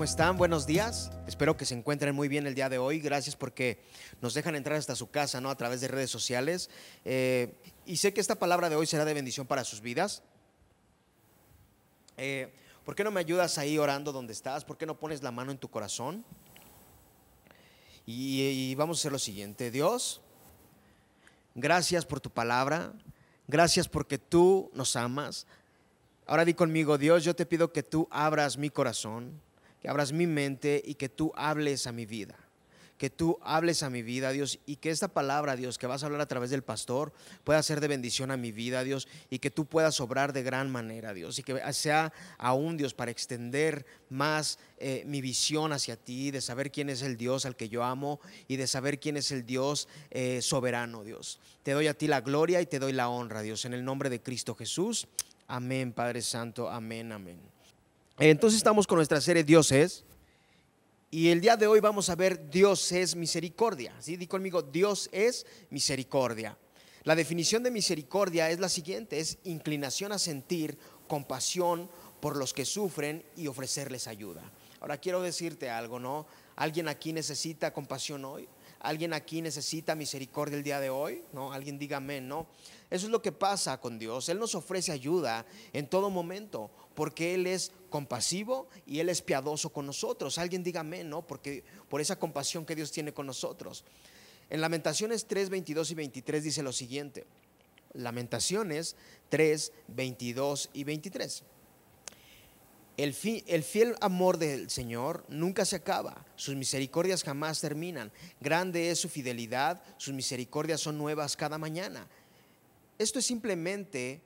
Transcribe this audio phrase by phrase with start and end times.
[0.00, 0.38] ¿Cómo están?
[0.38, 1.10] Buenos días.
[1.26, 3.00] Espero que se encuentren muy bien el día de hoy.
[3.00, 3.84] Gracias porque
[4.22, 5.50] nos dejan entrar hasta su casa, ¿no?
[5.50, 6.70] A través de redes sociales.
[7.04, 7.52] Eh,
[7.84, 10.22] y sé que esta palabra de hoy será de bendición para sus vidas.
[12.16, 12.50] Eh,
[12.82, 14.64] ¿Por qué no me ayudas ahí orando donde estás?
[14.64, 16.24] ¿Por qué no pones la mano en tu corazón?
[18.06, 19.70] Y, y vamos a hacer lo siguiente.
[19.70, 20.22] Dios,
[21.54, 22.94] gracias por tu palabra.
[23.48, 25.46] Gracias porque tú nos amas.
[26.24, 29.42] Ahora di conmigo, Dios, yo te pido que tú abras mi corazón
[29.80, 32.36] que abras mi mente y que tú hables a mi vida.
[32.98, 36.06] Que tú hables a mi vida, Dios, y que esta palabra, Dios, que vas a
[36.06, 39.50] hablar a través del pastor, pueda ser de bendición a mi vida, Dios, y que
[39.50, 44.58] tú puedas obrar de gran manera, Dios, y que sea aún, Dios, para extender más
[44.76, 48.20] eh, mi visión hacia ti, de saber quién es el Dios al que yo amo
[48.48, 51.40] y de saber quién es el Dios eh, soberano, Dios.
[51.62, 54.10] Te doy a ti la gloria y te doy la honra, Dios, en el nombre
[54.10, 55.08] de Cristo Jesús.
[55.48, 57.40] Amén, Padre Santo, amén, amén.
[58.28, 60.04] Entonces estamos con nuestra serie Dios es.
[61.10, 63.94] Y el día de hoy vamos a ver Dios es misericordia.
[63.98, 64.18] ¿sí?
[64.18, 66.58] Di conmigo, Dios es misericordia.
[67.04, 70.76] La definición de misericordia es la siguiente, es inclinación a sentir
[71.08, 71.90] compasión
[72.20, 74.42] por los que sufren y ofrecerles ayuda.
[74.80, 76.26] Ahora quiero decirte algo, ¿no?
[76.56, 78.46] ¿Alguien aquí necesita compasión hoy?
[78.80, 81.22] ¿Alguien aquí necesita misericordia el día de hoy?
[81.32, 81.52] ¿No?
[81.52, 82.46] Alguien diga amén, ¿no?
[82.88, 84.30] Eso es lo que pasa con Dios.
[84.30, 89.70] Él nos ofrece ayuda en todo momento porque Él es compasivo y Él es piadoso
[89.70, 90.38] con nosotros.
[90.38, 91.26] Alguien diga amén, ¿no?
[91.26, 93.84] Porque por esa compasión que Dios tiene con nosotros.
[94.48, 97.26] En Lamentaciones 3, 22 y 23 dice lo siguiente.
[97.92, 98.96] Lamentaciones
[99.28, 101.44] 3, 22 y 23.
[103.02, 108.12] El, el, fiel amor del Señor nunca se acaba, sus misericordias jamás terminan.
[108.40, 112.06] Grande es su fidelidad, sus misericordias son nuevas cada mañana.
[112.98, 114.20] Esto es simplemente,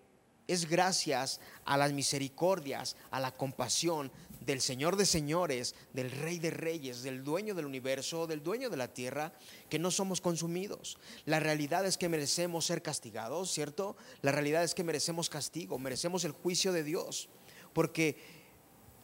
[0.49, 6.51] es gracias a las misericordias, a la compasión del Señor de señores, del Rey de
[6.51, 9.33] reyes, del dueño del universo, del dueño de la tierra,
[9.71, 10.99] que no somos consumidos.
[11.27, 13.97] La realidad es que merecemos ser castigados, ¿cierto?
[14.21, 17.29] La realidad es que merecemos castigo, merecemos el juicio de Dios,
[17.73, 18.34] porque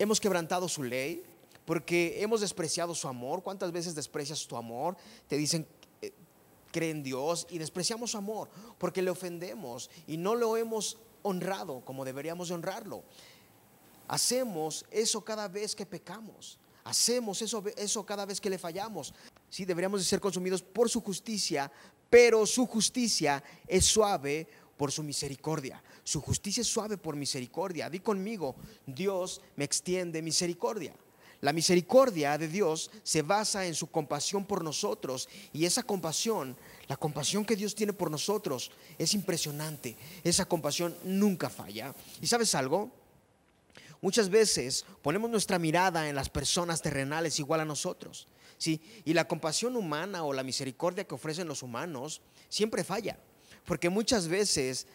[0.00, 1.22] hemos quebrantado su ley,
[1.64, 3.42] porque hemos despreciado su amor.
[3.42, 4.96] ¿Cuántas veces desprecias tu amor?
[5.28, 5.66] Te dicen,
[6.72, 11.82] cree en Dios y despreciamos su amor porque le ofendemos y no lo hemos honrado
[11.84, 13.02] como deberíamos honrarlo.
[14.08, 16.58] Hacemos eso cada vez que pecamos.
[16.82, 19.12] Hacemos eso, eso cada vez que le fallamos.
[19.50, 21.70] Sí, deberíamos de ser consumidos por su justicia,
[22.08, 24.48] pero su justicia es suave
[24.80, 25.82] por su misericordia.
[26.04, 27.90] Su justicia es suave por misericordia.
[27.90, 30.94] Di conmigo, Dios me extiende misericordia.
[31.42, 36.56] La misericordia de Dios se basa en su compasión por nosotros y esa compasión,
[36.88, 39.98] la compasión que Dios tiene por nosotros es impresionante.
[40.24, 41.94] Esa compasión nunca falla.
[42.22, 42.90] ¿Y sabes algo?
[44.00, 48.28] Muchas veces ponemos nuestra mirada en las personas terrenales igual a nosotros.
[48.56, 48.80] ¿sí?
[49.04, 53.18] Y la compasión humana o la misericordia que ofrecen los humanos siempre falla.
[53.64, 54.86] Porque muchas veces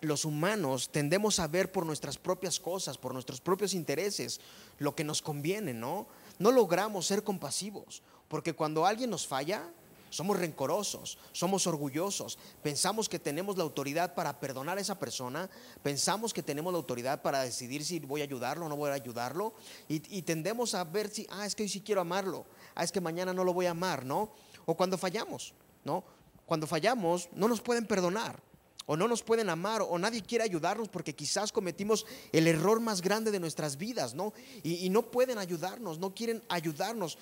[0.00, 4.40] los humanos tendemos a ver por nuestras propias cosas, por nuestros propios intereses,
[4.78, 6.06] lo que nos conviene, ¿no?
[6.38, 9.70] No logramos ser compasivos, porque cuando alguien nos falla,
[10.10, 15.48] somos rencorosos, somos orgullosos, pensamos que tenemos la autoridad para perdonar a esa persona,
[15.82, 18.94] pensamos que tenemos la autoridad para decidir si voy a ayudarlo o no voy a
[18.94, 19.54] ayudarlo,
[19.88, 23.00] y, tendemos a ver si, ah, es que hoy sí quiero amarlo, ah, es que
[23.00, 24.32] mañana no lo voy a amar, ¿no?
[24.66, 26.04] O cuando fallamos, ¿no?
[26.50, 28.42] Cuando fallamos, no nos pueden perdonar
[28.84, 33.00] o no nos pueden amar o nadie quiere ayudarnos porque quizás cometimos el error más
[33.02, 34.32] grande de nuestras vidas, ¿no?
[34.64, 37.18] Y, no pueden ayudarnos, no quieren ayudarnos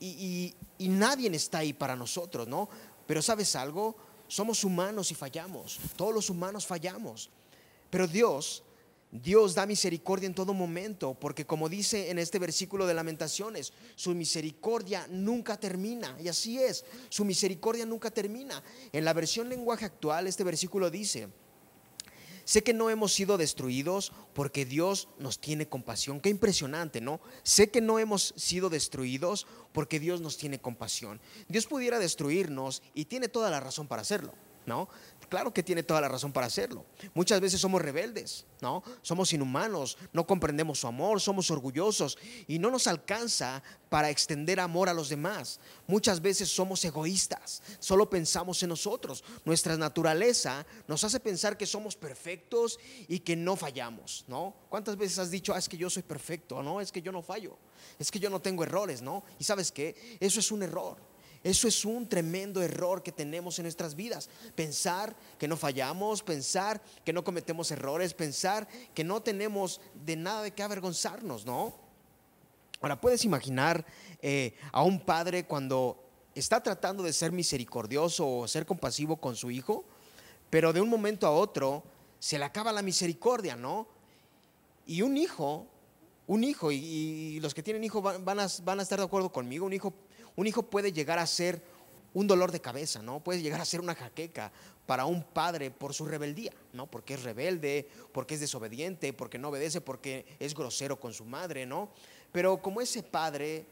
[0.00, 2.70] y, nadie está ahí para nosotros, ¿no?
[3.06, 3.96] Pero sabes algo,
[4.28, 7.28] somos humanos y fallamos, todos los humanos fallamos,
[7.90, 8.62] pero Dios
[9.14, 14.12] Dios da misericordia en todo momento, porque como dice en este versículo de lamentaciones, su
[14.12, 16.16] misericordia nunca termina.
[16.20, 18.60] Y así es, su misericordia nunca termina.
[18.90, 21.28] En la versión lenguaje actual, este versículo dice,
[22.44, 26.20] sé que no hemos sido destruidos porque Dios nos tiene compasión.
[26.20, 27.20] Qué impresionante, ¿no?
[27.44, 31.20] Sé que no hemos sido destruidos porque Dios nos tiene compasión.
[31.46, 34.34] Dios pudiera destruirnos y tiene toda la razón para hacerlo.
[34.66, 34.88] ¿No?
[35.28, 36.84] Claro que tiene toda la razón para hacerlo.
[37.14, 38.82] Muchas veces somos rebeldes, ¿no?
[39.02, 44.88] Somos inhumanos, no comprendemos su amor, somos orgullosos y no nos alcanza para extender amor
[44.88, 45.60] a los demás.
[45.86, 49.24] Muchas veces somos egoístas, solo pensamos en nosotros.
[49.44, 52.78] Nuestra naturaleza nos hace pensar que somos perfectos
[53.08, 54.54] y que no fallamos, ¿no?
[54.68, 56.80] ¿Cuántas veces has dicho, ah, es que yo soy perfecto, no?
[56.80, 57.56] Es que yo no fallo,
[57.98, 59.24] es que yo no tengo errores, ¿no?
[59.38, 60.18] Y sabes qué?
[60.20, 61.13] Eso es un error.
[61.44, 64.30] Eso es un tremendo error que tenemos en nuestras vidas.
[64.56, 70.42] Pensar que no fallamos, pensar que no cometemos errores, pensar que no tenemos de nada
[70.42, 71.74] de qué avergonzarnos, ¿no?
[72.80, 73.84] Ahora, ¿puedes imaginar
[74.20, 76.04] eh, a un padre cuando
[76.34, 79.84] está tratando de ser misericordioso o ser compasivo con su hijo,
[80.50, 81.82] pero de un momento a otro
[82.18, 83.86] se le acaba la misericordia, ¿no?
[84.86, 85.66] Y un hijo,
[86.26, 89.66] un hijo, y, los que tienen hijos van, a, van, a, estar de acuerdo conmigo,
[89.66, 89.92] un hijo,
[90.36, 91.62] un hijo puede llegar a ser
[92.14, 93.20] un dolor de cabeza, ¿no?
[93.20, 94.52] Puede llegar a ser una jaqueca
[94.86, 96.86] para un padre por su rebeldía, ¿no?
[96.86, 101.66] Porque es rebelde, porque es desobediente, porque no obedece, porque es grosero con su madre,
[101.66, 101.90] ¿no?
[102.30, 103.66] Pero como ese padre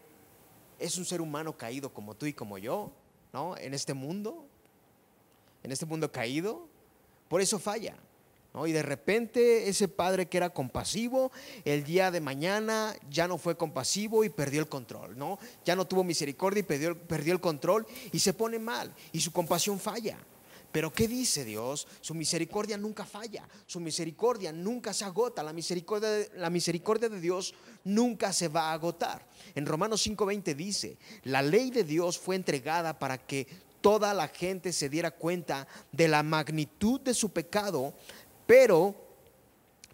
[0.79, 2.91] es un ser humano caído como tú y como yo,
[3.33, 3.57] ¿no?
[3.57, 4.45] En este mundo,
[5.63, 6.67] en este mundo caído,
[7.29, 7.97] por eso falla.
[8.67, 11.33] Y de repente ese padre que era compasivo,
[11.65, 15.39] el día de mañana ya no fue compasivo y perdió el control, ¿no?
[15.65, 19.33] Ya no tuvo misericordia y perdió, perdió el control y se pone mal y su
[19.33, 20.19] compasión falla.
[20.73, 21.87] Pero ¿qué dice Dios?
[22.01, 27.21] Su misericordia nunca falla, su misericordia nunca se agota, la misericordia, de, la misericordia de
[27.21, 29.27] Dios nunca se va a agotar.
[29.55, 33.47] En Romanos 5:20 dice, la ley de Dios fue entregada para que
[33.83, 37.93] toda la gente se diera cuenta de la magnitud de su pecado,
[38.53, 38.95] pero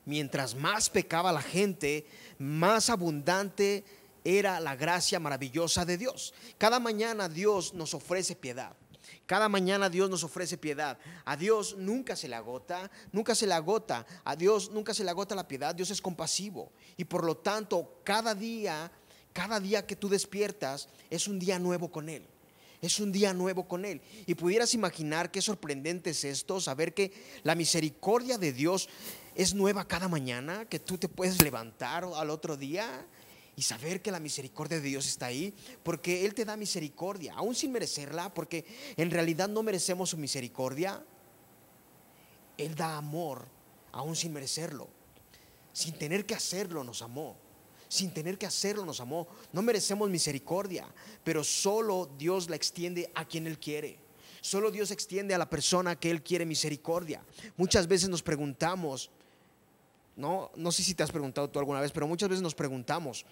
[0.04, 2.08] mientras más pecaba la gente,
[2.40, 3.84] más abundante
[4.24, 6.34] era la gracia maravillosa de Dios.
[6.58, 8.74] Cada mañana Dios nos ofrece piedad.
[9.26, 10.98] Cada mañana Dios nos ofrece piedad.
[11.24, 14.04] A Dios nunca se le agota, nunca se le agota.
[14.24, 15.72] A Dios nunca se le agota la piedad.
[15.72, 16.72] Dios es compasivo.
[16.96, 18.90] Y por lo tanto, cada día,
[19.32, 22.26] cada día que tú despiertas es un día nuevo con Él.
[22.80, 24.00] Es un día nuevo con Él.
[24.26, 28.88] Y pudieras imaginar qué sorprendente es esto, saber que la misericordia de Dios
[29.34, 33.06] es nueva cada mañana, que tú te puedes levantar al otro día
[33.56, 35.52] y saber que la misericordia de Dios está ahí,
[35.82, 38.64] porque Él te da misericordia, aún sin merecerla, porque
[38.96, 41.04] en realidad no merecemos su misericordia.
[42.56, 43.46] Él da amor,
[43.90, 44.88] aún sin merecerlo.
[45.72, 47.36] Sin tener que hacerlo nos amó.
[47.88, 49.26] Sin tener que hacerlo nos amó.
[49.52, 50.86] No merecemos misericordia,
[51.24, 53.98] pero solo Dios la extiende a quien Él quiere.
[54.40, 57.22] Solo Dios extiende a la persona que Él quiere misericordia.
[57.56, 59.10] Muchas veces nos preguntamos,
[60.16, 63.24] no, no sé si te has preguntado tú alguna vez, pero muchas veces nos preguntamos,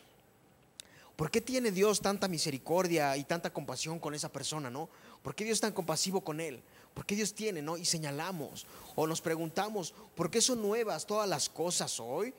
[1.16, 4.90] ¿Por qué tiene Dios tanta misericordia y tanta compasión con esa persona, no?
[5.22, 6.62] ¿Por qué Dios es tan compasivo con él?
[6.92, 7.78] ¿Por qué Dios tiene, no?
[7.78, 12.34] Y señalamos o nos preguntamos, ¿por qué son nuevas todas las cosas hoy?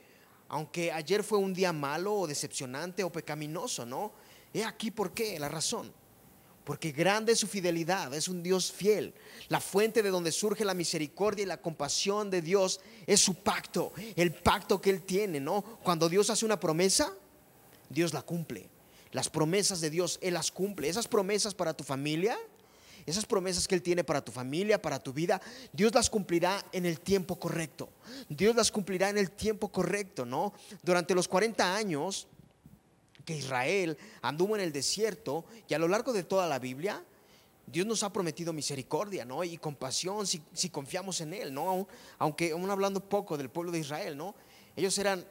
[0.50, 4.14] Aunque ayer fue un día malo o decepcionante o pecaminoso, ¿no?
[4.54, 5.94] He aquí por qué, la razón.
[6.64, 9.14] Porque grande es su fidelidad, es un Dios fiel.
[9.48, 13.94] La fuente de donde surge la misericordia y la compasión de Dios es su pacto,
[14.16, 15.62] el pacto que Él tiene, ¿no?
[15.84, 17.14] Cuando Dios hace una promesa,
[17.90, 18.70] Dios la cumple.
[19.12, 20.90] Las promesas de Dios, Él las cumple.
[20.90, 22.38] Esas promesas para tu familia,
[23.08, 26.86] esas promesas que Él tiene para tu familia, para tu vida, Dios las cumplirá en
[26.86, 27.90] el tiempo correcto.
[28.28, 30.54] Dios las cumplirá en el tiempo correcto, ¿no?
[30.84, 32.28] Durante los 40 años
[33.24, 37.02] que Israel anduvo en el desierto y a lo largo de toda la Biblia,
[37.66, 39.42] Dios nos ha prometido misericordia, ¿no?
[39.44, 41.88] Y compasión si, confiamos en Él, ¿no?
[42.18, 44.36] Aunque aún hablando poco del pueblo de Israel, ¿no?
[44.76, 45.26] Ellos eran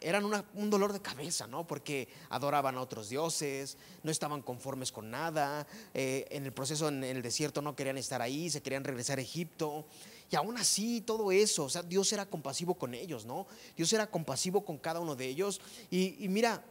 [0.00, 0.24] eran
[0.54, 1.66] un dolor de cabeza, ¿no?
[1.66, 7.04] Porque adoraban a otros dioses, no estaban conformes con nada, eh, en el proceso en
[7.04, 9.86] el desierto no querían estar ahí, se querían regresar a Egipto.
[10.30, 13.46] Y aún así, todo eso, o sea, Dios era compasivo con ellos, ¿no?
[13.76, 15.60] Dios era compasivo con cada uno de ellos.
[15.90, 16.62] Y, y mira,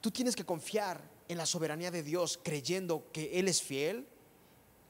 [0.00, 4.06] tú tienes que confiar en la soberanía de Dios, creyendo que Él es fiel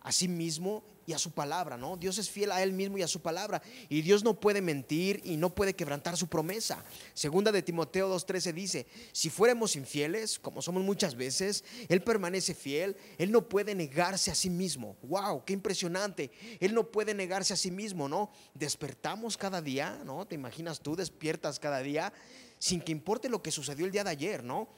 [0.03, 1.97] a sí mismo y a su palabra, ¿no?
[1.97, 5.21] Dios es fiel a él mismo y a su palabra y Dios no puede mentir
[5.25, 6.85] y no puede quebrantar su promesa.
[7.15, 12.97] Segunda de Timoteo 2:13 dice, si fuéramos infieles, como somos muchas veces, él permanece fiel,
[13.19, 14.97] él no puede negarse a sí mismo.
[15.03, 16.31] Wow, qué impresionante.
[16.61, 18.31] Él no puede negarse a sí mismo, ¿no?
[18.55, 20.27] Despertamos cada día, ¿no?
[20.27, 22.13] Te imaginas tú despiertas cada día
[22.59, 24.69] sin que importe lo que sucedió el día de ayer, ¿no?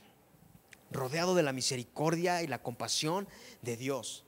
[0.90, 3.28] Rodeado de la misericordia y la compasión
[3.62, 4.23] de Dios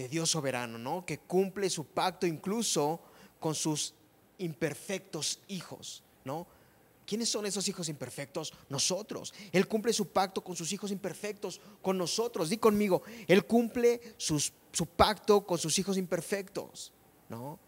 [0.00, 1.04] de Dios soberano, ¿no?
[1.04, 3.02] Que cumple su pacto incluso
[3.38, 3.92] con sus
[4.38, 6.46] imperfectos hijos, ¿no?
[7.06, 8.54] ¿Quiénes son esos hijos imperfectos?
[8.70, 9.34] Nosotros.
[9.52, 12.48] Él cumple su pacto con sus hijos imperfectos, con nosotros.
[12.48, 16.94] Di conmigo, Él cumple su pacto con sus hijos imperfectos,
[17.28, 17.58] ¿no?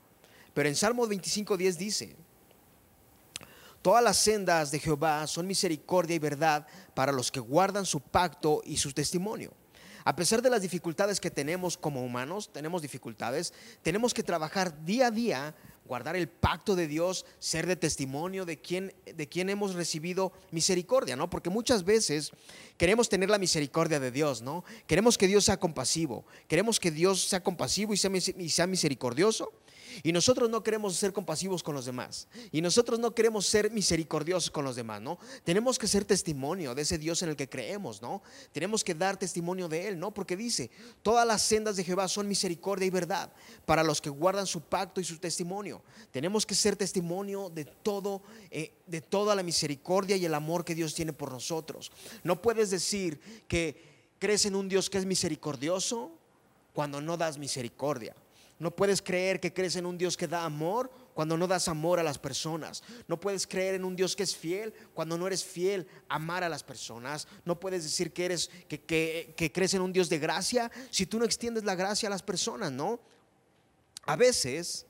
[0.55, 2.17] Pero en Salmo 25.10 dice,
[3.83, 8.63] Todas las sendas de Jehová son misericordia y verdad para los que guardan su pacto
[8.65, 9.53] y su testimonio.
[10.05, 15.09] A pesar de las dificultades que tenemos como humanos, tenemos dificultades, tenemos que trabajar día
[15.09, 15.55] a día,
[15.85, 21.17] guardar el pacto de Dios, ser de testimonio de quien, de quien hemos recibido misericordia,
[21.17, 21.29] ¿no?
[21.29, 22.31] Porque muchas veces
[22.77, 24.65] queremos tener la misericordia de Dios, ¿no?
[24.87, 29.53] Queremos que Dios sea compasivo, queremos que Dios sea compasivo y sea, y sea misericordioso.
[30.03, 32.29] Y nosotros no queremos ser compasivos con los demás.
[32.51, 35.19] Y nosotros no queremos ser misericordiosos con los demás, ¿no?
[35.45, 38.23] Tenemos que ser testimonio de ese Dios en el que creemos, ¿no?
[38.53, 40.13] Tenemos que dar testimonio de Él, ¿no?
[40.13, 40.71] Porque dice,
[41.03, 43.33] todas las sendas de Jehová son misericordia y verdad
[43.65, 45.83] para los que guardan su pacto y su testimonio.
[46.11, 50.75] Tenemos que ser testimonio de todo, eh, de toda la misericordia y el amor que
[50.75, 51.93] Dios tiene por nosotros.
[52.23, 56.13] No puedes decir que crees en un Dios que es misericordioso
[56.73, 58.15] cuando no das misericordia.
[58.63, 61.99] No puedes creer que crees en un Dios que da amor cuando no das amor
[61.99, 62.85] a las personas.
[63.09, 66.45] No puedes creer en un Dios que es fiel cuando no eres fiel a amar
[66.45, 67.27] a las personas.
[67.45, 71.25] No puedes decir que eres que, crees en un Dios de gracia si tú no
[71.25, 73.01] extiendes la gracia a las personas, ¿no?
[74.05, 74.87] A veces,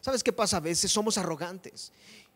[0.00, 0.58] ¿sabes qué pasa?
[0.58, 1.90] A veces somos arrogantes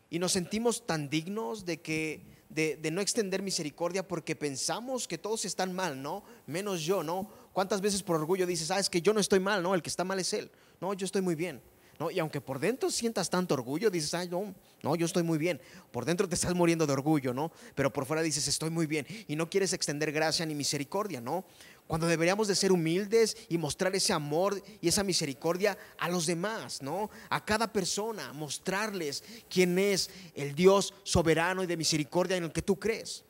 [0.09, 5.17] y nos sentimos tan dignos de que de, de, no extender misericordia porque pensamos que
[5.17, 6.25] todos están mal, ¿no?
[6.45, 7.29] Menos yo, ¿no?
[7.53, 9.75] ¿Cuántas veces por orgullo dices, ah, es que yo no estoy mal, ¿no?
[9.75, 10.51] El que está mal es él.
[10.83, 11.61] No, yo estoy muy bien.
[11.97, 12.11] ¿no?
[12.11, 15.61] Y aunque por dentro sientas tanto orgullo, dices, ay, no, no, yo estoy muy bien.
[15.91, 17.53] Por dentro te estás muriendo de orgullo, ¿no?
[17.73, 19.07] Pero por fuera dices, estoy muy bien.
[19.29, 21.45] Y no quieres extender gracia ni misericordia, ¿no?
[21.87, 26.81] Cuando deberíamos de ser humildes y mostrar ese amor y esa misericordia a los demás,
[26.81, 27.09] ¿no?
[27.29, 32.61] A cada persona, mostrarles quién es el Dios soberano y de misericordia en el que
[32.61, 33.23] tú crees.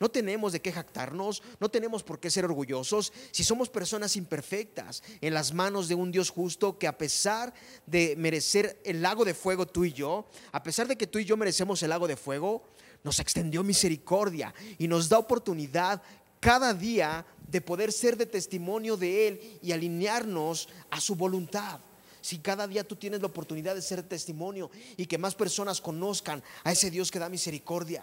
[0.00, 5.02] No tenemos de qué jactarnos, no tenemos por qué ser orgullosos si somos personas imperfectas
[5.20, 7.52] en las manos de un Dios justo que a pesar
[7.84, 11.26] de merecer el lago de fuego tú y yo, a pesar de que tú y
[11.26, 12.62] yo merecemos el lago de fuego,
[13.04, 16.00] nos extendió misericordia y nos da oportunidad
[16.40, 21.78] cada día de poder ser de testimonio de Él y alinearnos a su voluntad.
[22.22, 26.42] Si cada día tú tienes la oportunidad de ser testimonio y que más personas conozcan
[26.64, 28.02] a ese Dios que da misericordia.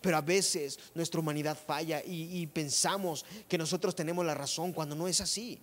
[0.00, 5.08] Pero a veces nuestra humanidad falla y, pensamos que nosotros tenemos la razón cuando no
[5.08, 5.58] es así.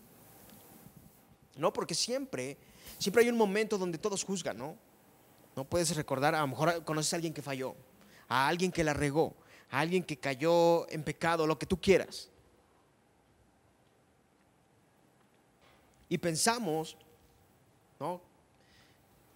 [1.55, 2.57] No, porque siempre,
[2.97, 4.77] siempre hay un momento donde todos juzgan, ¿no?
[5.55, 7.75] No puedes recordar, a lo mejor conoces a alguien que falló,
[8.27, 9.35] a alguien que la regó,
[9.69, 12.29] a alguien que cayó en pecado, lo que tú quieras.
[16.07, 16.97] Y pensamos,
[17.99, 18.28] ¿no?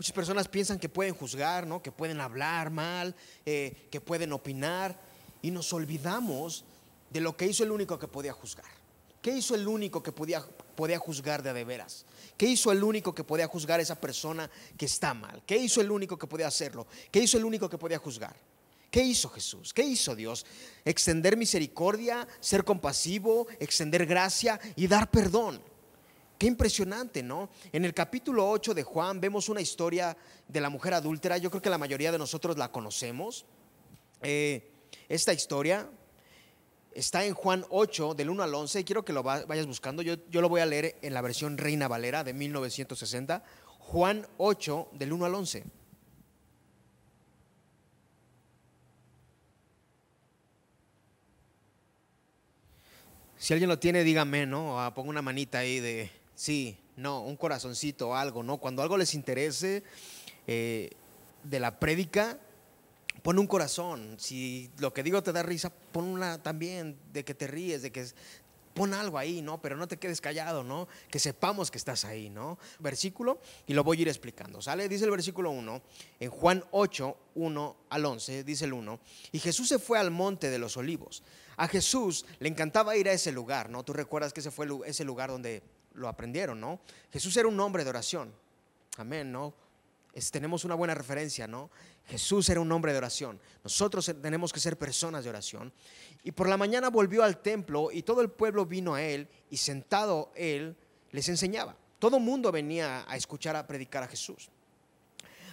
[0.04, 1.82] Muchas personas piensan que pueden juzgar, ¿no?
[1.82, 5.00] que pueden hablar mal, eh, que pueden opinar,
[5.42, 6.66] y nos olvidamos
[7.10, 8.66] de lo que hizo el único que podía juzgar.
[9.22, 10.46] ¿Qué hizo el único que podía,
[10.76, 12.06] podía juzgar de, de veras?
[12.36, 15.42] ¿Qué hizo el único que podía juzgar a esa persona que está mal?
[15.46, 16.86] ¿Qué hizo el único que podía hacerlo?
[17.10, 18.36] ¿Qué hizo el único que podía juzgar?
[18.92, 19.74] ¿Qué hizo Jesús?
[19.74, 20.46] ¿Qué hizo Dios?
[20.84, 25.62] Extender misericordia, ser compasivo, extender gracia y dar perdón.
[26.44, 27.50] Qué impresionante, ¿no?
[27.72, 31.38] En el capítulo 8 de Juan vemos una historia de la mujer adúltera.
[31.38, 33.46] Yo creo que la mayoría de nosotros la conocemos.
[34.22, 34.70] Eh,
[35.08, 35.90] esta historia
[36.94, 38.84] está en Juan 8, del 1 al 11.
[38.84, 40.02] Quiero que lo vayas buscando.
[40.02, 43.42] Yo, lo voy a leer en la versión Reina Valera de 1960.
[43.80, 45.64] Juan 8, del 1 al 11.
[53.38, 54.82] Si alguien lo tiene, dígame, ¿no?
[54.82, 58.58] Ah, ponga una manita ahí de, Sí, no, un corazoncito algo, ¿no?
[58.58, 59.84] Cuando algo les interese
[60.48, 60.92] eh,
[61.44, 62.40] de la prédica,
[63.22, 64.16] pon un corazón.
[64.20, 67.92] Si lo que digo te da risa, pon una también de que te ríes, de
[67.92, 68.06] que
[68.74, 69.62] pon algo ahí, ¿no?
[69.62, 70.88] Pero no te quedes callado, ¿no?
[71.10, 72.58] Que sepamos que estás ahí, ¿no?
[72.80, 74.90] Versículo, y lo voy a ir explicando, ¿sale?
[74.90, 75.82] Dice el versículo 1,
[76.20, 79.00] en Juan 8, 1 al 11, dice el 1,
[79.32, 81.24] y Jesús se fue al monte de los olivos.
[81.56, 83.84] A Jesús le encantaba ir a ese lugar, ¿no?
[83.84, 85.62] Tú recuerdas que ese fue ese lugar donde
[85.94, 86.80] lo aprendieron, ¿no?
[87.12, 88.34] Jesús era un hombre de oración.
[88.98, 89.54] Amén, ¿no?
[90.32, 91.72] tenemos una buena referencia, ¿no?
[92.06, 93.40] Jesús era un hombre de oración.
[93.64, 95.74] Nosotros tenemos que ser personas de oración.
[96.24, 99.58] Y por la mañana volvió al templo y todo el pueblo vino a él y
[99.58, 100.76] sentado él
[101.12, 101.76] les enseñaba.
[101.98, 104.50] Todo mundo venía a escuchar a predicar a Jesús.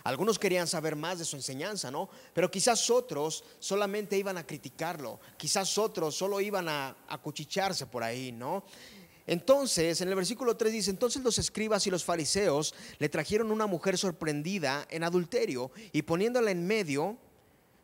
[0.03, 2.09] Algunos querían saber más de su enseñanza, ¿no?
[2.33, 5.21] Pero quizás otros solamente iban a criticarlo.
[5.37, 8.65] Quizás otros solo iban a acuchicharse por ahí, ¿no?
[9.27, 13.67] Entonces, en el versículo 3 dice, entonces los escribas y los fariseos le trajeron una
[13.67, 17.17] mujer sorprendida en adulterio y poniéndola en medio,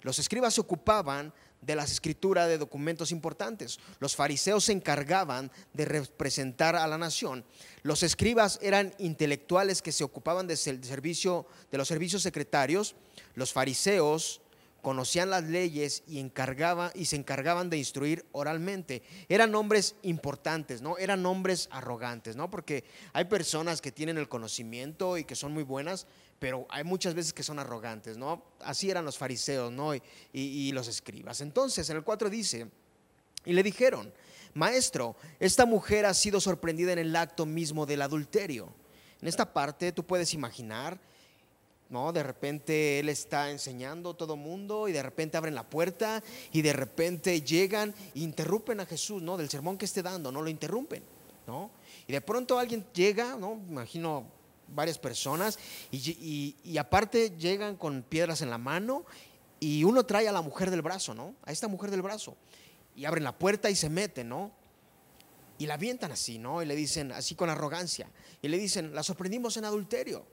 [0.03, 3.79] los escribas se ocupaban de las escrituras de documentos importantes.
[3.99, 7.45] Los fariseos se encargaban de representar a la nación.
[7.83, 12.95] Los escribas eran intelectuales que se ocupaban de, servicio, de los servicios secretarios.
[13.35, 14.41] Los fariseos
[14.87, 19.03] conocían las leyes y, encargaba, y se encargaban de instruir oralmente.
[19.29, 20.97] Eran hombres importantes, ¿no?
[20.97, 22.49] Eran hombres arrogantes, ¿no?
[22.49, 26.07] Porque hay personas que tienen el conocimiento y que son muy buenas,
[26.39, 28.45] pero hay muchas veces que son arrogantes, ¿no?
[28.61, 29.93] Así eran los fariseos, ¿no?
[29.93, 30.01] Y,
[30.33, 31.41] y los escribas.
[31.41, 32.69] Entonces, en el 4 dice,
[33.45, 34.15] y le dijeron,
[34.55, 38.73] maestro, esta mujer ha sido sorprendida en el acto mismo del adulterio.
[39.21, 41.01] En esta parte tú puedes imaginar
[41.89, 42.13] ¿no?
[42.13, 46.63] De repente él está enseñando a todo mundo y de repente abren la puerta y
[46.63, 49.37] de repente llegan e interrumpen a Jesús, ¿no?
[49.37, 51.03] Del sermón que esté dando, no lo interrumpen,
[51.47, 51.71] ¿no?
[52.07, 53.61] Y de pronto alguien llega, ¿no?
[53.69, 54.25] imagino
[54.69, 55.59] varias personas
[55.93, 59.05] y, y aparte llegan con piedras en la mano
[59.61, 61.35] y uno trae a la mujer del brazo, ¿no?
[61.45, 62.37] A esta mujer del brazo.
[62.95, 64.53] Y abren la puerta y se meten, ¿no?
[65.59, 66.63] Y la avientan así, ¿no?
[66.63, 68.11] Y le dicen, así con arrogancia.
[68.43, 70.27] Y le dicen, la sorprendimos en adulterio,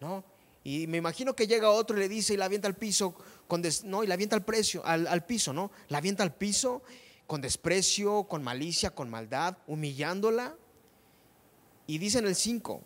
[0.00, 0.24] ¿no?
[0.66, 3.14] Y me imagino que llega otro y le dice y la avienta al piso,
[3.46, 5.70] con no, y la avienta al, precio, al, al piso, ¿no?
[5.86, 6.82] La avienta al piso
[7.28, 10.56] con desprecio, con malicia, con maldad, humillándola.
[11.86, 12.82] Y dicen el 5,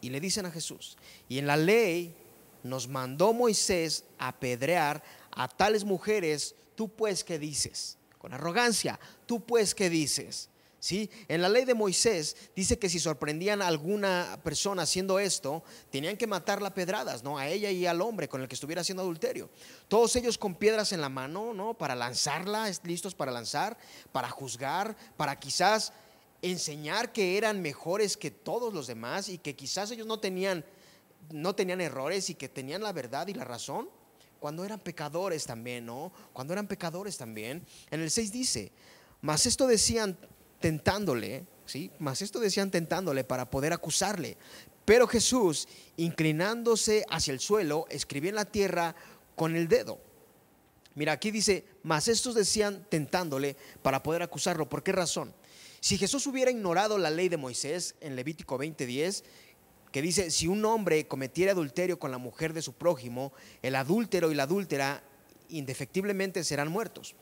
[0.00, 0.96] y le dicen a Jesús,
[1.28, 2.16] y en la ley
[2.62, 9.74] nos mandó Moisés apedrear a tales mujeres, tú pues qué dices, con arrogancia, tú pues
[9.74, 10.48] qué dices.
[10.80, 11.10] ¿Sí?
[11.28, 16.16] En la ley de Moisés dice que si sorprendían a alguna persona haciendo esto, tenían
[16.16, 17.36] que matarla a pedradas, ¿no?
[17.36, 19.50] A ella y al hombre con el que estuviera haciendo adulterio.
[19.88, 21.74] Todos ellos con piedras en la mano, ¿no?
[21.74, 23.76] Para lanzarla, listos para lanzar,
[24.10, 25.92] para juzgar, para quizás
[26.40, 30.64] enseñar que eran mejores que todos los demás y que quizás ellos no tenían
[31.30, 33.90] no tenían errores y que tenían la verdad y la razón
[34.38, 36.10] cuando eran pecadores también, ¿no?
[36.32, 37.64] Cuando eran pecadores también.
[37.90, 38.72] En el 6 dice,
[39.20, 40.16] mas esto decían
[40.60, 41.90] tentándole, ¿sí?
[41.98, 44.36] Mas esto decían tentándole para poder acusarle.
[44.84, 48.94] Pero Jesús, inclinándose hacia el suelo, escribía en la tierra
[49.36, 49.98] con el dedo.
[50.94, 54.68] Mira, aquí dice, mas estos decían tentándole para poder acusarlo.
[54.68, 55.32] ¿Por qué razón?
[55.80, 59.22] Si Jesús hubiera ignorado la ley de Moisés en Levítico 20:10,
[59.92, 64.30] que dice, si un hombre cometiera adulterio con la mujer de su prójimo, el adúltero
[64.30, 65.02] y la adúltera
[65.48, 67.14] indefectiblemente serán muertos.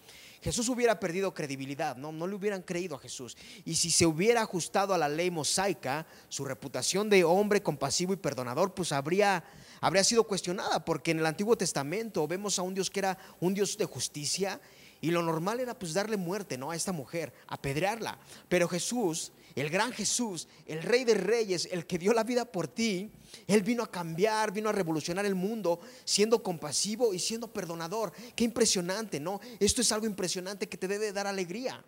[0.43, 2.13] Jesús hubiera perdido credibilidad, ¿no?
[2.13, 3.37] no le hubieran creído a Jesús.
[3.65, 8.17] Y si se hubiera ajustado a la ley mosaica, su reputación de hombre compasivo y
[8.17, 9.45] perdonador, pues habría,
[9.81, 13.55] habría sido cuestionada, porque en el Antiguo Testamento vemos a un Dios que era un
[13.55, 14.61] Dios de justicia
[15.01, 16.71] y lo normal era pues darle muerte, ¿no?
[16.71, 18.19] A esta mujer, apedrearla.
[18.49, 22.69] Pero Jesús, el gran Jesús, el rey de reyes, el que dio la vida por
[22.69, 23.11] ti,
[23.47, 28.13] él vino a cambiar, vino a revolucionar el mundo, siendo compasivo y siendo perdonador.
[28.37, 29.41] Qué impresionante, ¿no?
[29.59, 31.83] Esto es algo impresionante que te debe dar alegría.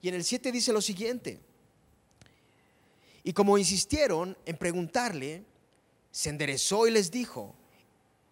[0.00, 1.40] Y en el 7 dice lo siguiente.
[3.22, 5.44] Y como insistieron en preguntarle,
[6.10, 7.54] se enderezó y les dijo,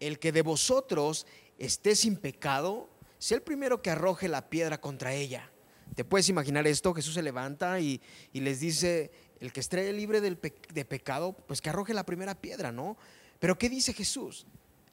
[0.00, 1.26] el que de vosotros
[1.58, 5.50] esté sin pecado, sea el primero que arroje la piedra contra ella.
[5.94, 6.92] ¿Te puedes imaginar esto?
[6.94, 8.00] Jesús se levanta y,
[8.32, 10.38] les dice, el que esté libre del
[10.72, 12.96] de pecado, pues que arroje la primera piedra, ¿no?
[13.38, 14.46] Pero ¿qué dice Jesús?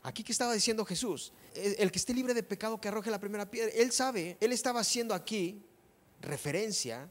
[0.04, 3.50] Aquí que estaba diciendo Jesús, el que esté libre de pecado que arroje la primera
[3.50, 3.72] piedra.
[3.76, 5.62] Él sabe, él estaba haciendo aquí
[6.22, 7.10] referencia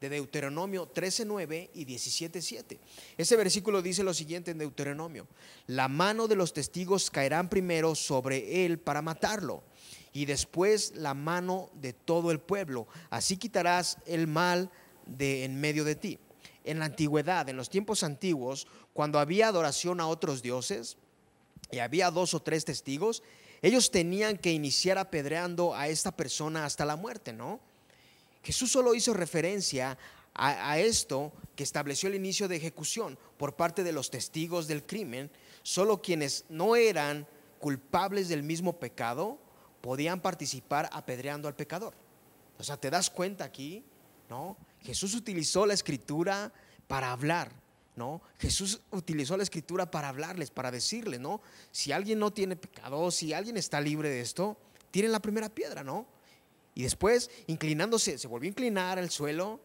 [0.00, 2.78] de Deuteronomio 13:9 y 17:7.
[3.16, 5.28] Ese versículo dice lo siguiente en Deuteronomio:
[5.68, 9.62] La mano de los testigos caerán primero sobre él para matarlo
[10.12, 12.86] y después la mano de todo el pueblo.
[13.10, 14.70] Así quitarás el mal
[15.06, 16.18] de en medio de ti.
[16.64, 20.96] En la antigüedad, en los tiempos antiguos, cuando había adoración a otros dioses
[21.70, 23.22] y había dos o tres testigos,
[23.62, 27.60] ellos tenían que iniciar apedreando a esta persona hasta la muerte, ¿no?
[28.42, 29.96] Jesús solo hizo referencia
[30.34, 34.84] a, a, esto que estableció el inicio de ejecución por parte de los testigos del
[34.84, 35.30] crimen,
[35.62, 37.26] solo quienes no eran
[37.60, 39.38] culpables del mismo pecado
[39.82, 41.92] podían participar apedreando al pecador.
[42.58, 43.84] O sea, ¿te das cuenta aquí?
[44.30, 44.56] ¿No?
[44.80, 46.52] Jesús utilizó la escritura
[46.86, 47.52] para hablar,
[47.96, 48.22] ¿no?
[48.38, 51.42] Jesús utilizó la escritura para hablarles, para decirles, ¿no?
[51.72, 54.56] Si alguien no tiene pecado, si alguien está libre de esto,
[54.90, 56.06] tienen la primera piedra, ¿no?
[56.74, 59.60] Y después, inclinándose, se volvió a inclinar al suelo,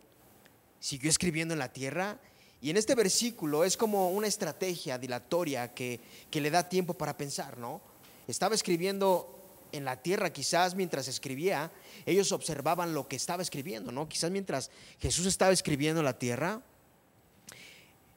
[0.80, 2.19] siguió escribiendo en la tierra.
[2.60, 5.99] Y en este versículo es como una estrategia dilatoria que,
[6.30, 7.82] que le da tiempo para pensar, ¿no?
[8.27, 9.37] Estaba escribiendo
[9.71, 11.71] en la tierra, quizás mientras escribía,
[12.06, 14.08] ellos observaban lo que estaba escribiendo, ¿no?
[14.08, 16.62] Quizás mientras Jesús estaba escribiendo en la tierra,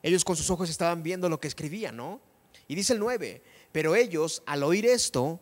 [0.02, 2.20] ellos con sus ojos estaban viendo lo que escribía, ¿no?
[2.68, 5.40] Y dice el 9, pero ellos al oír esto,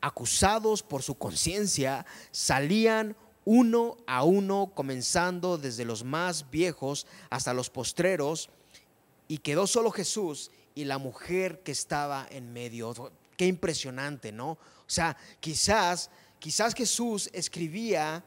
[0.00, 7.70] acusados por su conciencia, salían uno a uno, comenzando desde los más viejos hasta los
[7.70, 8.50] postreros,
[9.28, 12.94] y quedó solo Jesús y la mujer que estaba en medio.
[13.36, 14.50] Qué impresionante, ¿no?
[14.52, 18.22] O sea, quizás, quizás Jesús escribía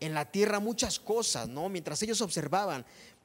[0.00, 1.68] en la tierra muchas cosas, ¿no?
[1.68, 2.84] Mientras ellos observaban,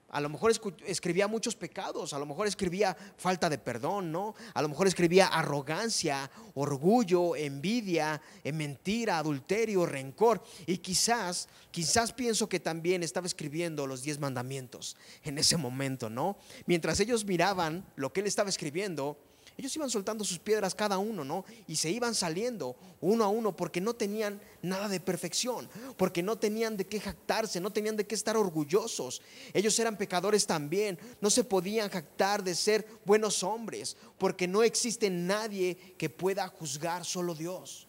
[0.10, 0.54] a lo mejor
[0.86, 4.36] escribía muchos pecados, a lo mejor escribía falta de perdón, ¿no?
[4.54, 10.42] A lo mejor escribía arrogancia, orgullo, envidia, eh, mentira, adulterio, rencor.
[10.66, 16.38] Y quizás, quizás pienso que también estaba escribiendo los diez mandamientos en ese momento, ¿no?
[16.68, 19.18] Mientras ellos miraban lo que él estaba escribiendo,
[19.58, 21.44] Ellos iban soltando sus piedras cada uno, ¿no?
[21.68, 25.68] Y se iban saliendo uno a uno porque no tenían nada de perfección,
[25.98, 29.20] porque no tenían de qué jactarse, no tenían de qué estar orgullosos.
[29.54, 35.10] Ellos eran pecadores también, no se podían jactar de ser buenos hombres, porque no existe
[35.10, 37.88] nadie que pueda juzgar, solo Dios.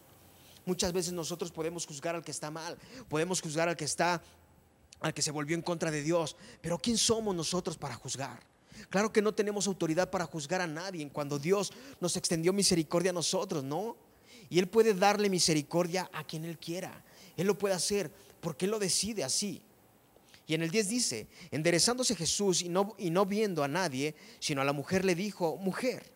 [0.65, 2.79] Muchas veces nosotros podemos juzgar al que está mal,
[3.09, 4.23] podemos juzgar al que está
[5.01, 8.48] al que se volvió en contra de Dios, pero ¿quién somos nosotros para juzgar?
[8.89, 13.13] Claro que no tenemos autoridad para juzgar a nadie cuando Dios nos extendió misericordia a
[13.13, 13.97] nosotros, ¿no?
[14.49, 17.03] Y Él puede darle misericordia a quien Él quiera.
[17.37, 18.11] Él lo puede hacer
[18.41, 19.61] porque Él lo decide así.
[20.47, 24.61] Y en el 10 dice, enderezándose Jesús y no, y no viendo a nadie, sino
[24.61, 26.11] a la mujer le dijo, mujer,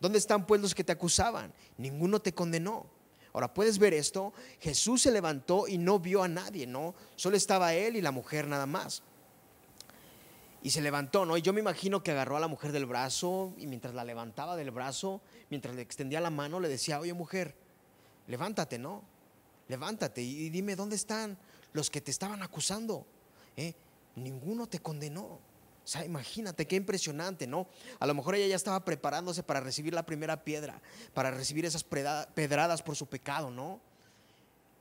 [0.00, 1.52] ¿dónde están pues los que te acusaban?
[1.78, 2.86] Ninguno te condenó.
[3.32, 4.32] Ahora, ¿puedes ver esto?
[4.60, 6.94] Jesús se levantó y no vio a nadie, ¿no?
[7.14, 9.02] Solo estaba él y la mujer nada más
[10.62, 11.36] y se levantó, ¿no?
[11.36, 14.56] Y yo me imagino que agarró a la mujer del brazo y mientras la levantaba
[14.56, 17.54] del brazo, mientras le extendía la mano, le decía, oye mujer,
[18.26, 19.02] levántate, ¿no?
[19.68, 21.38] Levántate y dime dónde están
[21.72, 23.06] los que te estaban acusando.
[23.56, 23.74] ¿Eh?
[24.16, 25.22] Ninguno te condenó.
[25.22, 27.68] O sea, imagínate qué impresionante, ¿no?
[28.00, 30.80] A lo mejor ella ya estaba preparándose para recibir la primera piedra,
[31.14, 33.80] para recibir esas pedradas por su pecado, ¿no?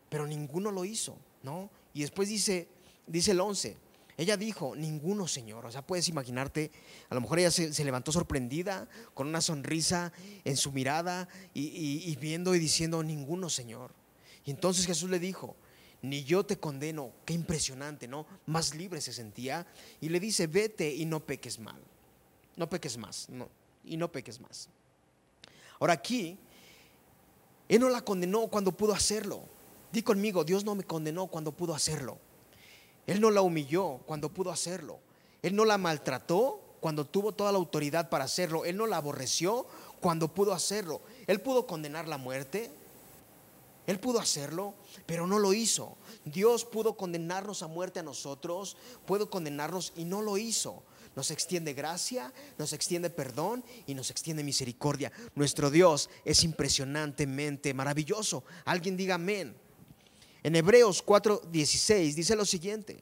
[0.10, 1.70] Pero ninguno lo hizo, ¿no?
[1.94, 2.68] Y después dice,
[3.06, 3.78] dice el 11,
[4.18, 5.66] ella dijo, ninguno, Señor.
[5.66, 6.72] O sea, puedes imaginarte,
[7.10, 10.14] a lo mejor ella se, levantó sorprendida, con una sonrisa
[10.46, 13.92] en su mirada y, viendo y diciendo, ninguno, Señor.
[14.46, 15.56] Y entonces Jesús le dijo,
[16.02, 17.12] ni yo te condeno.
[17.26, 18.26] Qué impresionante, ¿no?
[18.46, 19.68] Más libre se sentía.
[20.00, 21.82] Y le dice, vete y no peques mal.
[22.56, 23.50] No peques más, no,
[23.84, 24.70] y no peques más.
[25.78, 26.38] Ahora aquí,
[27.68, 29.44] Él no la condenó cuando pudo hacerlo.
[29.92, 32.18] Di conmigo, Dios no me condenó cuando pudo hacerlo.
[33.08, 35.00] Él no la humilló cuando pudo hacerlo.
[35.42, 38.66] Él no la maltrató cuando tuvo toda la autoridad para hacerlo.
[38.66, 39.68] Él no la aborreció
[40.00, 41.02] cuando pudo hacerlo.
[41.28, 42.72] Él pudo condenar la muerte.
[43.88, 44.74] Él pudo hacerlo,
[45.06, 45.96] pero no lo hizo.
[46.26, 50.82] Dios pudo condenarnos a muerte a nosotros, pudo condenarnos y no lo hizo.
[51.16, 55.12] Nos extiende gracia, nos extiende perdón y nos extiende misericordia.
[55.36, 58.44] Nuestro Dios es impresionantemente maravilloso.
[58.66, 59.56] Alguien diga amén.
[60.46, 63.00] En Hebreos 4:16 dice lo siguiente.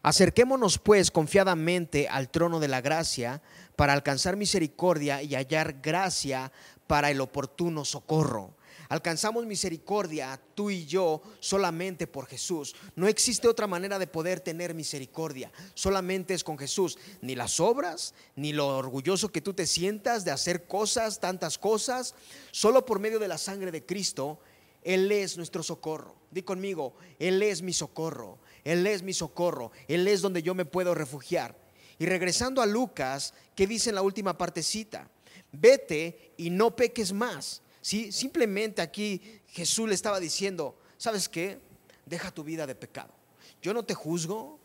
[0.00, 3.42] Acerquémonos pues confiadamente al trono de la gracia
[3.74, 6.52] para alcanzar misericordia y hallar gracia
[6.86, 8.54] para el oportuno socorro.
[8.88, 12.76] Alcanzamos misericordia tú y yo solamente por Jesús.
[12.94, 15.50] No existe otra manera de poder tener misericordia.
[15.74, 16.96] Solamente es con Jesús.
[17.22, 22.14] Ni las obras, ni lo orgulloso que tú te sientas de hacer cosas, tantas cosas.
[22.52, 24.38] Solo por medio de la sangre de Cristo
[24.84, 26.14] él es nuestro socorro.
[26.30, 28.38] Di conmigo, Él es mi socorro.
[28.62, 29.72] Él es mi socorro.
[29.88, 31.56] Él es donde yo me puedo refugiar.
[31.98, 35.08] Y regresando a Lucas, que dice en la última partecita,
[35.52, 37.62] vete y no peques más.
[37.80, 38.12] ¿Sí?
[38.12, 41.60] Simplemente aquí Jesús le estaba diciendo, ¿sabes qué?
[42.04, 43.14] Deja tu vida de pecado.
[43.62, 44.58] Yo no te juzgo,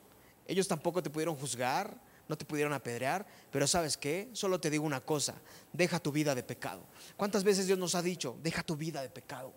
[0.48, 4.30] ellos tampoco te pudieron juzgar, no te pudieron apedrear, pero ¿sabes qué?
[4.34, 5.34] Solo te digo una cosa,
[5.74, 6.86] deja tu vida de pecado.
[7.18, 9.52] ¿Cuántas veces Dios nos ha dicho, deja tu vida de pecado?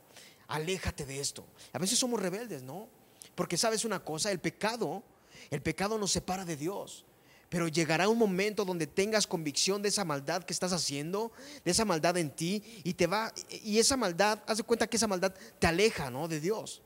[0.53, 1.47] Aléjate de esto.
[1.73, 2.88] A veces somos rebeldes, ¿no?
[3.35, 5.03] Porque sabes una cosa, el pecado,
[5.51, 7.07] el pecado nos separa de Dios.
[7.49, 11.33] Pero llegará un momento donde tengas convicción de esa maldad que estás haciendo,
[11.65, 14.97] de esa maldad en ti, y te va, y esa maldad, haz de cuenta que
[14.97, 16.29] esa maldad te aleja, ¿no?
[16.29, 16.83] De Dios.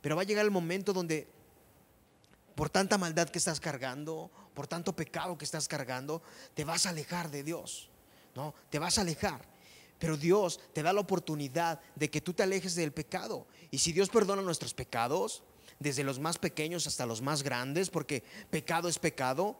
[0.00, 1.28] Pero va a llegar el momento donde,
[2.54, 6.22] por tanta maldad que estás cargando, por tanto pecado que estás cargando,
[6.54, 7.90] te vas a alejar de Dios,
[8.34, 8.54] ¿no?
[8.70, 9.53] Te vas a alejar.
[10.04, 13.46] Pero Dios te da la oportunidad de que tú te alejes del pecado.
[13.70, 15.42] Y si Dios perdona nuestros pecados,
[15.78, 19.56] desde los más pequeños hasta los más grandes, porque pecado es pecado,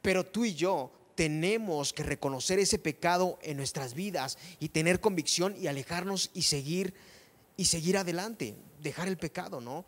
[0.00, 5.56] pero tú y yo tenemos que reconocer ese pecado en nuestras vidas y tener convicción
[5.60, 6.94] y alejarnos y seguir
[7.56, 9.84] y seguir adelante, dejar el pecado, ¿no?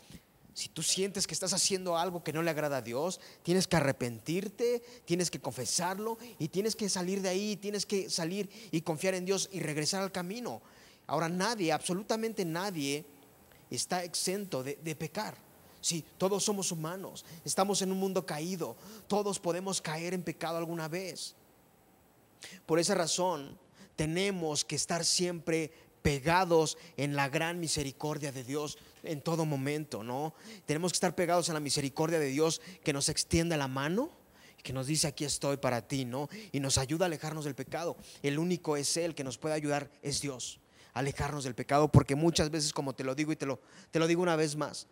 [0.60, 3.76] Si tú sientes que estás haciendo algo que no le agrada a Dios, tienes que
[3.76, 9.14] arrepentirte, tienes que confesarlo y tienes que salir de ahí, tienes que salir y confiar
[9.14, 10.60] en Dios y regresar al camino.
[11.06, 13.06] Ahora nadie, absolutamente nadie,
[13.70, 15.34] está exento de, pecar.
[15.80, 18.76] Sí, todos somos humanos, estamos en un mundo caído,
[19.08, 21.34] todos podemos caer en pecado alguna vez.
[22.66, 23.58] Por esa razón,
[23.96, 30.34] tenemos que estar siempre pegados en la gran misericordia de Dios en todo momento, ¿no?
[30.66, 34.10] Tenemos que estar pegados en la misericordia de Dios que nos extiende la mano
[34.62, 36.28] que nos dice aquí estoy para ti, ¿no?
[36.52, 37.96] Y nos ayuda a alejarnos del pecado.
[38.22, 40.60] El único es Él que nos puede ayudar, es Dios.
[40.92, 43.60] alejarnos del pecado, porque muchas veces, como te lo digo y te lo,
[43.90, 44.88] te lo digo una vez más,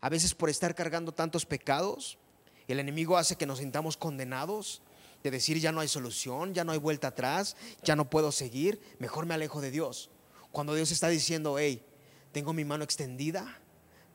[0.00, 2.18] a veces por estar cargando tantos pecados,
[2.66, 4.82] el enemigo hace que nos sintamos condenados
[5.22, 8.80] de decir ya no hay solución, ya no hay vuelta atrás, ya no puedo seguir,
[8.98, 10.10] mejor me alejo de Dios.
[10.50, 11.82] Cuando Dios está diciendo, hey,
[12.32, 13.58] tengo mi mano extendida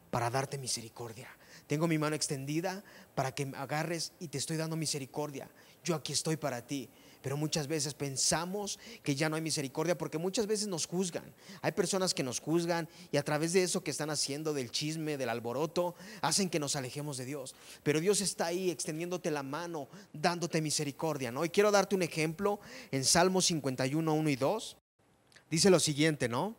[0.10, 1.30] para darte misericordia.
[1.68, 2.84] Tengo mi mano extendida
[3.16, 5.50] para que me agarres y te estoy dando misericordia.
[5.84, 6.90] Yo aquí estoy para ti.
[7.24, 11.24] Pero muchas veces pensamos que ya no hay misericordia porque muchas veces nos juzgan.
[11.62, 15.18] Hay personas que nos juzgan y a través de eso que están haciendo del chisme,
[15.18, 17.56] del alboroto, hacen que nos alejemos de Dios.
[17.82, 21.46] Pero Dios está ahí extendiéndote la mano, dándote misericordia, ¿no?
[21.46, 22.60] Y quiero darte un ejemplo
[22.92, 24.78] en Salmos 51, 1 y 2.
[25.50, 26.58] Dice lo siguiente, ¿no?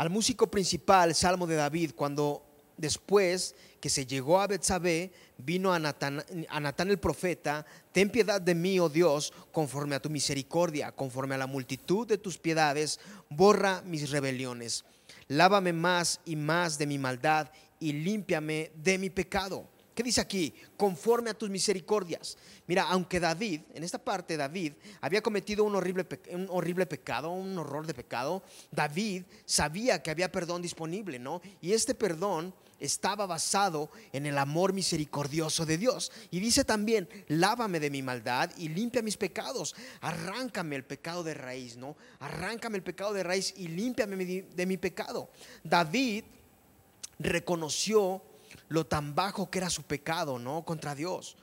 [0.00, 2.42] Al músico principal, Salmo de David, cuando
[2.78, 8.54] después que se llegó a Betsabé, vino a a Natán el profeta, ten piedad de
[8.54, 13.82] mí, oh Dios, conforme a tu misericordia, conforme a la multitud de tus piedades, borra
[13.82, 14.86] mis rebeliones.
[15.28, 19.68] Lávame más y más de mi maldad y límpiame de mi pecado.
[20.00, 20.54] ¿Qué dice aquí?
[20.78, 22.38] Conforme a tus misericordias.
[22.66, 27.58] Mira, aunque David, en esta parte David, había cometido un horrible, un horrible pecado, un
[27.58, 31.42] horror de pecado, David sabía que había perdón disponible, ¿no?
[31.60, 36.10] Y este perdón estaba basado en el amor misericordioso de Dios.
[36.30, 39.76] Y dice también, lávame de mi maldad y limpia mis pecados.
[40.00, 41.94] Arráncame el pecado de raíz, ¿no?
[42.20, 45.28] Arráncame el pecado de raíz y límpiame de mi pecado.
[45.62, 46.24] David
[47.18, 48.22] reconoció
[48.68, 50.64] lo tan bajo que era su pecado, ¿no?
[50.64, 51.36] Contra Dios.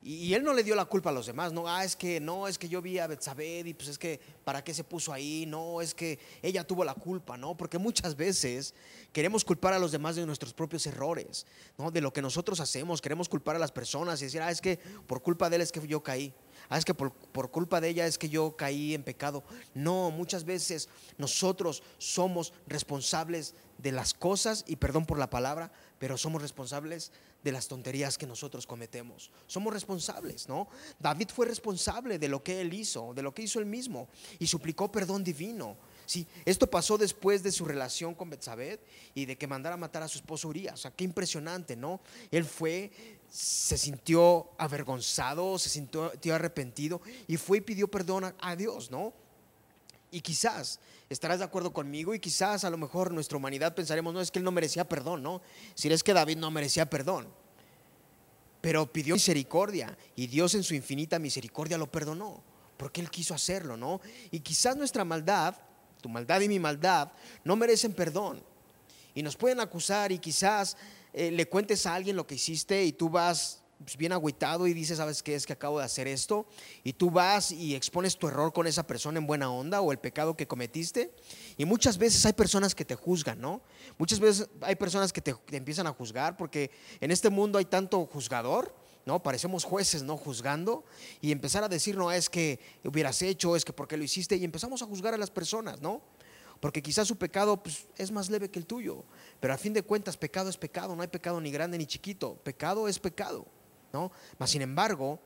[0.00, 2.46] Y, él no le dio la culpa a los demás, no, ah, es que no,
[2.46, 5.44] es que yo vi a Betsabé y pues es que para qué se puso ahí,
[5.44, 8.74] no, es que ella tuvo la culpa, no, porque muchas veces
[9.12, 13.02] queremos culpar a los demás de nuestros propios errores, no, de lo que nosotros hacemos,
[13.02, 15.72] queremos culpar a las personas y decir, ah, es que por culpa de él es
[15.72, 16.32] que yo caí,
[16.68, 19.42] ah, es que por, por culpa de ella es que yo caí en pecado.
[19.74, 26.16] No, muchas veces nosotros somos responsables de las cosas, y perdón por la palabra, pero
[26.16, 29.30] somos responsables de las tonterías que nosotros cometemos.
[29.46, 30.68] Somos responsables, ¿no?
[30.98, 34.08] David fue responsable de lo que él hizo, de lo que hizo él mismo,
[34.38, 35.76] y suplicó perdón divino.
[36.06, 38.80] Sí, esto pasó después de su relación con Betsabé
[39.14, 40.74] y de que mandara a matar a su esposo Urias.
[40.74, 42.00] O sea, qué impresionante, ¿no?
[42.30, 42.90] Él fue,
[43.30, 49.12] se sintió avergonzado, se sintió, arrepentido y fue y pidió perdón a Dios, ¿no?
[50.10, 50.80] Y quizás
[51.10, 54.38] estarás de acuerdo conmigo y quizás a lo mejor nuestra humanidad pensaremos, no, es que
[54.38, 55.40] él no merecía perdón, ¿no?
[55.74, 57.28] Si es que David no merecía perdón.
[58.60, 62.42] Pero pidió misericordia y Dios en su infinita misericordia lo perdonó,
[62.76, 64.00] porque él quiso hacerlo, ¿no?
[64.30, 65.54] Y quizás nuestra maldad,
[66.02, 67.12] tu maldad y mi maldad,
[67.44, 68.42] no merecen perdón.
[69.14, 70.76] Y nos pueden acusar y quizás
[71.12, 74.74] eh, le cuentes a alguien lo que hiciste y tú vas pues, bien agüitado y
[74.74, 76.46] dices, ¿sabes qué es que acabo de hacer esto?
[76.82, 79.98] Y tú vas y expones tu error con esa persona en buena onda o el
[79.98, 81.14] pecado que cometiste.
[81.56, 83.62] Y muchas veces hay personas que te juzgan, ¿no?
[83.96, 88.04] Muchas veces hay personas que te, empiezan a juzgar porque en este mundo hay tanto
[88.06, 88.74] juzgador.
[89.06, 89.22] ¿no?
[89.22, 90.18] Parecemos jueces, ¿no?
[90.18, 90.84] Juzgando
[91.22, 94.44] y empezar a decir, no, es que hubieras hecho, es que porque lo hiciste y
[94.44, 96.02] empezamos a juzgar a las personas, ¿no?
[96.60, 99.04] Porque quizás su pecado pues, es más leve que el tuyo,
[99.40, 102.34] pero a fin de cuentas pecado es pecado, no hay pecado ni grande ni chiquito,
[102.44, 103.46] pecado es pecado.
[103.92, 104.12] ¿No?
[104.38, 105.20] Mas sin embargo,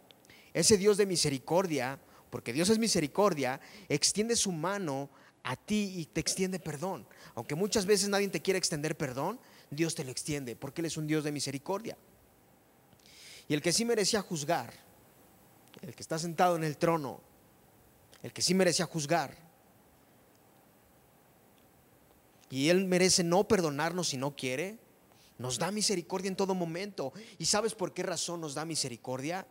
[0.55, 1.99] ese Dios de misericordia,
[2.31, 5.11] porque Dios es misericordia, extiende su mano
[5.43, 7.07] a ti y te extiende perdón.
[7.35, 10.97] Aunque muchas veces nadie te quiere extender perdón, Dios te lo extiende, porque Él es
[10.97, 11.97] un Dios de misericordia.
[13.49, 14.73] Y el que sí merecía juzgar,
[15.81, 17.21] el que está sentado en el trono,
[18.23, 19.37] el que sí merecía juzgar,
[22.51, 24.79] y Él merece no perdonarnos si no quiere,
[25.43, 27.13] nos da misericordia en todo momento.
[27.39, 29.47] ¿Y sabes por qué razón nos da misericordia?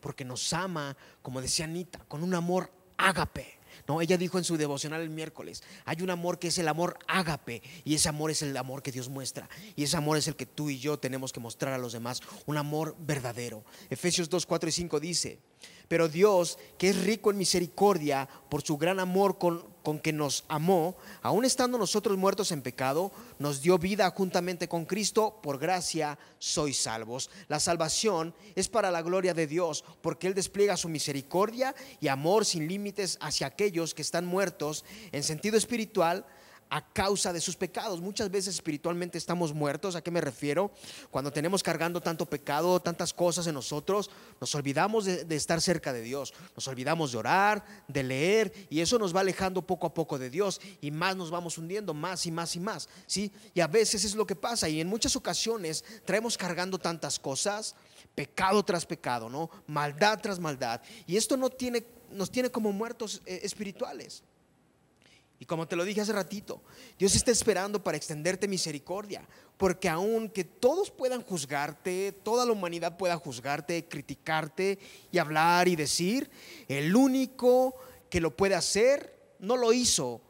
[0.00, 3.60] Porque nos ama, como decía Anita, con un amor ágape.
[3.86, 6.98] No, ella dijo en su devocional el miércoles, hay un amor que es el amor
[7.06, 10.36] ágape y ese amor es el amor que Dios muestra y ese amor es el
[10.36, 13.64] que tú y yo tenemos que mostrar a los demás, un amor verdadero.
[13.88, 15.38] Efesios 2, 4 y 5 dice,
[15.86, 20.44] pero Dios, que es rico en misericordia por su gran amor con, con que nos
[20.48, 26.18] amó, aun estando nosotros muertos en pecado, nos dio vida juntamente con Cristo, por gracia
[26.38, 27.30] sois salvos.
[27.48, 32.44] La salvación es para la gloria de Dios, porque Él despliega su misericordia y amor
[32.44, 36.26] sin límites hacia aquellos que están muertos en sentido espiritual
[36.70, 38.00] a causa de sus pecados.
[38.00, 39.96] Muchas veces espiritualmente estamos muertos.
[39.96, 40.70] ¿A qué me refiero?
[41.10, 46.02] Cuando tenemos cargando tanto pecado, tantas cosas en nosotros, nos olvidamos de, estar cerca de
[46.02, 46.32] Dios.
[46.54, 50.30] Nos olvidamos de orar, de leer, y eso nos va alejando poco a poco de
[50.30, 52.88] Dios y más nos vamos hundiendo, más y más y más.
[53.06, 53.32] ¿sí?
[53.52, 57.74] Y a veces es lo que pasa y en muchas ocasiones traemos cargando tantas cosas,
[58.14, 59.50] pecado tras pecado, ¿no?
[59.66, 60.80] Maldad tras maldad.
[61.06, 64.22] Y esto no tiene, nos tiene como muertos eh, espirituales.
[65.40, 66.60] Y como te lo dije hace ratito,
[66.98, 69.26] Dios está esperando para extenderte misericordia,
[69.56, 74.78] porque aunque todos puedan juzgarte, toda la humanidad pueda juzgarte, criticarte
[75.10, 76.30] y hablar y decir,
[76.68, 77.74] el único
[78.10, 80.20] que lo puede hacer no lo hizo,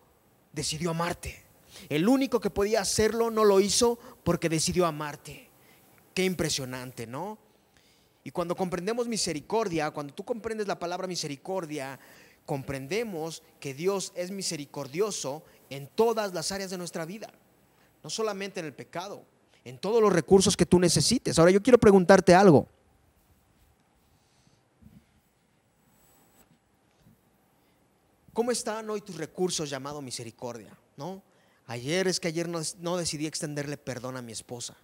[0.53, 1.42] decidió amarte.
[1.88, 5.49] El único que podía hacerlo no lo hizo porque decidió amarte.
[6.14, 7.37] Qué impresionante, ¿no?
[8.23, 11.99] Y cuando comprendemos misericordia, cuando tú comprendes la palabra misericordia,
[12.50, 17.30] comprendemos que Dios es misericordioso en todas las áreas de nuestra vida,
[18.02, 19.22] no solamente en el pecado,
[19.64, 21.38] en todos los recursos que tú necesites.
[21.38, 22.66] Ahora yo quiero preguntarte algo.
[28.32, 30.76] ¿Cómo están hoy tus recursos llamado misericordia?
[30.96, 31.22] ¿No?
[31.68, 34.76] Ayer es que ayer no, no, decidí extenderle perdón a mi esposa.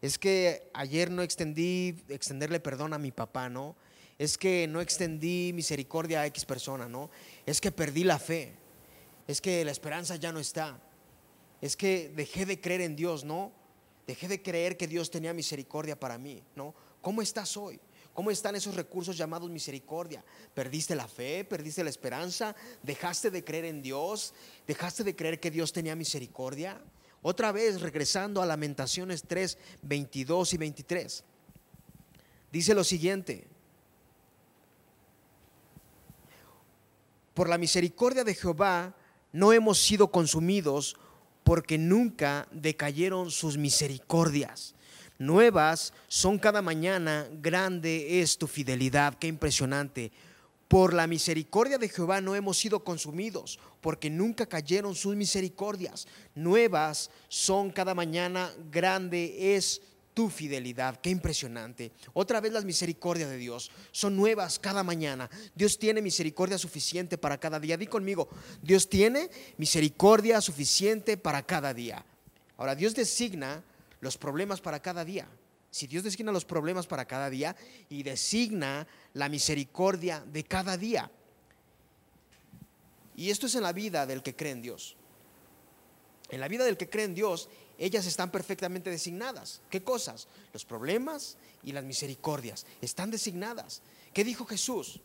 [0.00, 3.76] Es que ayer no extendí extenderle perdón a mi papá, ¿no?
[4.18, 7.10] Es que no extendí misericordia a X persona, ¿no?
[7.44, 8.54] Es que perdí la fe,
[9.26, 10.80] es que la esperanza ya no está,
[11.60, 13.52] es que dejé de creer en Dios, ¿no?
[14.06, 16.74] Dejé de creer que Dios tenía misericordia para mí, ¿no?
[17.02, 17.80] ¿Cómo estás hoy?
[18.14, 20.24] ¿Cómo están esos recursos llamados misericordia?
[20.54, 21.44] ¿Perdiste la fe?
[21.44, 22.56] ¿Perdiste la esperanza?
[22.82, 24.32] ¿Dejaste de creer en Dios?
[24.66, 26.80] ¿Dejaste de creer que Dios tenía misericordia?
[27.20, 31.24] Otra vez, regresando a Lamentaciones 3, 22 y 23.
[32.50, 33.48] Dice lo siguiente,
[37.36, 38.96] por la misericordia de Jehová
[39.30, 40.96] no hemos sido consumidos
[41.44, 44.74] porque nunca decayeron sus misericordias.
[45.18, 50.12] Nuevas son cada mañana, grande es tu fidelidad, qué impresionante.
[50.66, 56.08] Por la misericordia de Jehová no hemos sido consumidos, porque nunca cayeron sus misericordias.
[56.34, 59.82] Nuevas son cada mañana, grande es
[60.16, 60.98] tu fidelidad.
[61.02, 61.92] Qué impresionante.
[62.14, 65.28] Otra vez las misericordias de Dios son nuevas cada mañana.
[65.54, 67.76] Dios tiene misericordia suficiente para cada día.
[67.76, 68.30] Di conmigo,
[68.62, 72.02] Dios tiene misericordia suficiente para cada día.
[72.56, 73.62] Ahora, Dios designa
[74.00, 75.28] los problemas para cada día.
[75.70, 77.54] Si Dios designa los problemas para cada día
[77.90, 81.10] y designa la misericordia de cada día.
[83.16, 84.96] Y esto es en la vida del que cree en Dios.
[86.30, 89.60] En la vida del que cree en Dios ellas están perfectamente designadas.
[89.70, 90.28] ¿Qué cosas?
[90.52, 93.82] Los problemas y las misericordias están designadas.
[94.12, 95.00] ¿Qué dijo Jesús?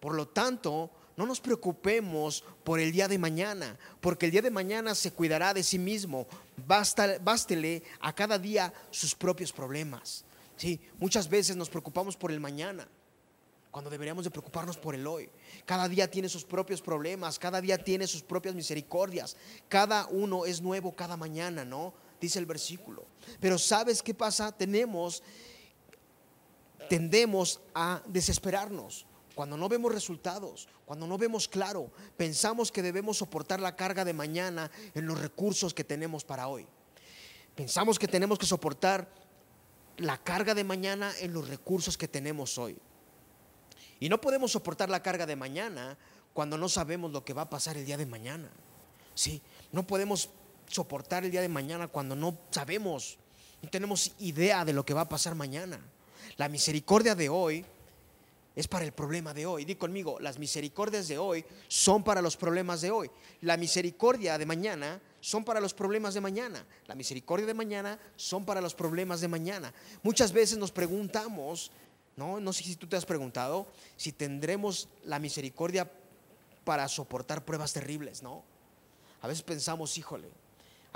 [0.00, 4.50] Por lo tanto, no nos preocupemos por el día de mañana, porque el día de
[4.50, 6.26] mañana se cuidará de sí mismo.
[6.66, 10.24] bástele a cada día sus propios problemas.
[10.56, 12.88] Sí, muchas veces nos preocupamos por el mañana,
[13.70, 15.28] cuando deberíamos de preocuparnos por el hoy.
[15.66, 19.36] Cada día tiene sus propios problemas, cada día tiene sus propias misericordias.
[19.68, 21.92] Cada uno es nuevo cada mañana, ¿no?
[22.20, 23.04] Dice el versículo.
[23.40, 24.52] Pero ¿sabes qué pasa?
[24.52, 25.22] Tenemos,
[26.88, 29.06] tendemos a desesperarnos.
[29.34, 34.14] Cuando no vemos resultados, cuando no vemos claro, pensamos que debemos soportar la carga de
[34.14, 36.66] mañana en los recursos que tenemos para hoy.
[37.54, 39.08] Pensamos que tenemos que soportar
[39.98, 42.78] la carga de mañana en los recursos que tenemos hoy.
[44.00, 45.96] Y no podemos soportar la carga de mañana
[46.32, 48.50] cuando no sabemos lo que va a pasar el día de mañana.
[49.14, 49.40] Sí,
[49.72, 50.28] no podemos
[50.68, 53.18] soportar el día de mañana cuando no sabemos,
[53.62, 55.80] no tenemos idea de lo que va a pasar mañana.
[56.36, 57.64] La misericordia de hoy
[58.56, 59.64] es para el problema de hoy.
[59.64, 63.10] Di conmigo, las misericordias de hoy son para los problemas de hoy.
[63.42, 66.64] La misericordia de mañana son para los problemas de mañana.
[66.86, 69.74] La misericordia de mañana son para los problemas de mañana.
[70.02, 71.70] Muchas veces nos preguntamos,
[72.16, 75.90] no, no sé si tú te has preguntado, si tendremos la misericordia
[76.64, 78.42] para soportar pruebas terribles, ¿no?
[79.20, 80.30] A veces pensamos, híjole,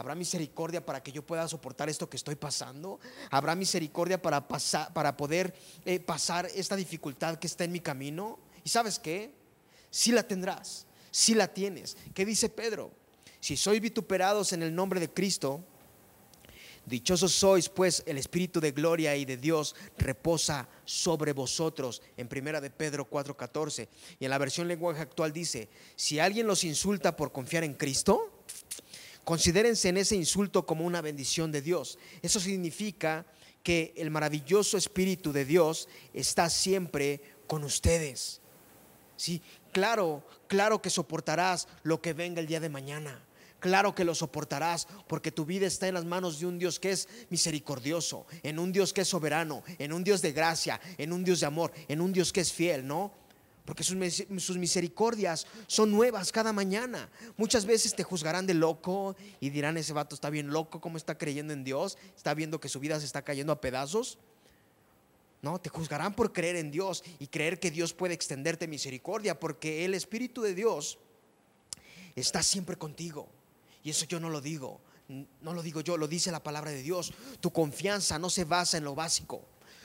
[0.00, 2.98] ¿Habrá misericordia para que yo pueda soportar esto que estoy pasando?
[3.30, 8.38] ¿Habrá misericordia para, pasar, para poder eh, pasar esta dificultad que está en mi camino?
[8.64, 9.30] ¿Y sabes qué?
[9.90, 11.98] Si la tendrás, si la tienes.
[12.14, 12.92] ¿Qué dice Pedro?
[13.40, 15.62] Si sois vituperados en el nombre de Cristo,
[16.86, 22.00] Dichosos sois, pues el Espíritu de gloria y de Dios reposa sobre vosotros.
[22.16, 23.86] En primera de Pedro 4:14.
[24.18, 28.29] Y en la versión lenguaje actual dice, si alguien los insulta por confiar en Cristo,
[29.30, 32.00] Considérense en ese insulto como una bendición de Dios.
[32.20, 33.24] Eso significa
[33.62, 38.40] que el maravilloso Espíritu de Dios está siempre con ustedes.
[39.16, 43.22] Sí, claro, claro que soportarás lo que venga el día de mañana.
[43.60, 46.90] Claro que lo soportarás porque tu vida está en las manos de un Dios que
[46.90, 51.22] es misericordioso, en un Dios que es soberano, en un Dios de gracia, en un
[51.22, 53.12] Dios de amor, en un Dios que es fiel, ¿no?
[53.64, 57.08] Porque sus, misericordias son nuevas cada mañana.
[57.36, 61.16] Muchas veces te juzgarán de loco y dirán, ese vato está bien loco, ¿cómo está
[61.16, 61.98] creyendo en Dios?
[62.16, 64.18] ¿Está viendo que su vida se está cayendo a pedazos?
[65.42, 69.84] No, te juzgarán por creer en Dios y creer que Dios puede extenderte misericordia, porque
[69.84, 70.98] el Espíritu de Dios
[72.14, 73.28] está siempre contigo.
[73.82, 74.80] Y eso yo no lo digo,
[75.40, 77.12] no lo digo yo, lo dice la palabra de Dios.
[77.40, 79.42] Tu confianza no se basa en lo básico.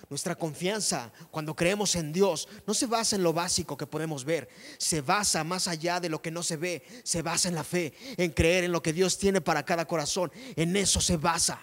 [0.09, 4.47] Nuestra confianza cuando creemos en Dios no se basa en lo básico que podemos ver,
[4.77, 7.93] se basa más allá de lo que no se ve, se basa en la fe,
[8.17, 11.59] en creer en lo que Dios tiene para cada corazón, en eso se basa.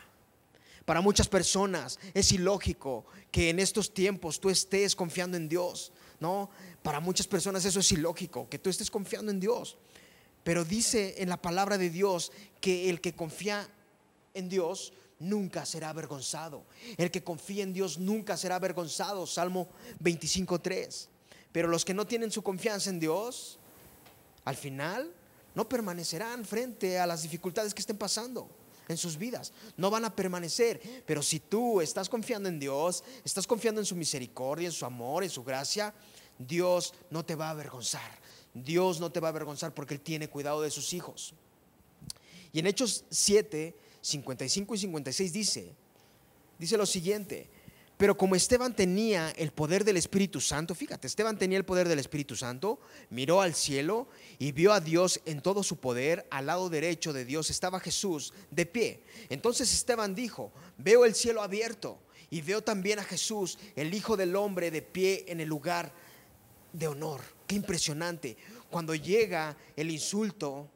[0.85, 6.51] Para muchas personas es ilógico que en estos tiempos tú estés confiando en Dios, ¿no?
[6.83, 9.78] Para muchas personas eso es ilógico, que tú estés confiando en Dios.
[10.43, 13.68] Pero dice en la palabra de Dios que el que confía
[14.35, 14.93] en Dios
[15.23, 16.64] nunca será avergonzado.
[16.97, 19.27] El que confía en Dios nunca será avergonzado.
[19.27, 19.68] Salmo
[20.03, 21.09] 25.3.
[21.53, 23.59] Pero los que no tienen su confianza en Dios,
[24.45, 25.12] al final
[25.55, 28.49] no permanecerán frente a las dificultades que estén pasando
[28.89, 29.53] en sus vidas.
[29.77, 30.81] No van a permanecer.
[31.07, 35.25] Pero si tú estás confiando en Dios, estás confiando en su misericordia, en su amor,
[35.25, 35.95] en su gracia,
[36.39, 38.20] Dios no te va a avergonzar.
[38.55, 41.35] Dios no te va a avergonzar porque Él tiene cuidado de sus hijos.
[42.53, 45.74] Y en Hechos 7, 55 y 56 dice,
[46.59, 47.48] dice lo siguiente,
[47.96, 52.00] pero como Esteban tenía el poder del Espíritu Santo, fíjate, Esteban tenía el poder del
[52.00, 52.80] Espíritu Santo,
[53.11, 54.09] miró al cielo
[54.40, 58.34] y vio a Dios en todo su poder, al lado derecho de Dios estaba Jesús
[58.50, 59.05] de pie.
[59.28, 64.34] Entonces Esteban dijo, veo el cielo abierto y veo también a Jesús, el Hijo del
[64.34, 65.92] Hombre, de pie en el lugar
[66.72, 67.20] de honor.
[67.46, 68.36] Qué impresionante.
[68.68, 70.68] Cuando llega el insulto,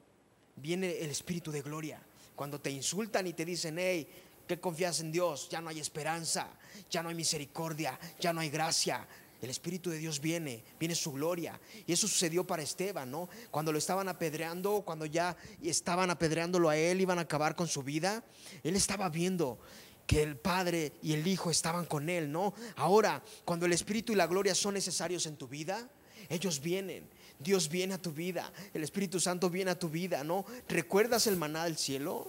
[0.54, 2.00] viene el Espíritu de gloria.
[2.36, 4.06] Cuando te insultan y te dicen, hey,
[4.46, 6.48] que confías en Dios, ya no hay esperanza,
[6.88, 9.08] ya no hay misericordia, ya no hay gracia.
[9.42, 11.60] El Espíritu de Dios viene, viene su gloria.
[11.86, 13.28] Y eso sucedió para Esteban, ¿no?
[13.50, 17.82] Cuando lo estaban apedreando, cuando ya estaban apedreándolo a él, iban a acabar con su
[17.82, 18.24] vida,
[18.62, 19.58] él estaba viendo
[20.06, 22.54] que el Padre y el Hijo estaban con él, ¿no?
[22.76, 25.90] Ahora, cuando el Espíritu y la gloria son necesarios en tu vida,
[26.28, 27.08] ellos vienen.
[27.38, 30.44] Dios viene a tu vida, el Espíritu Santo viene a tu vida, ¿no?
[30.68, 32.26] ¿Recuerdas el maná del cielo?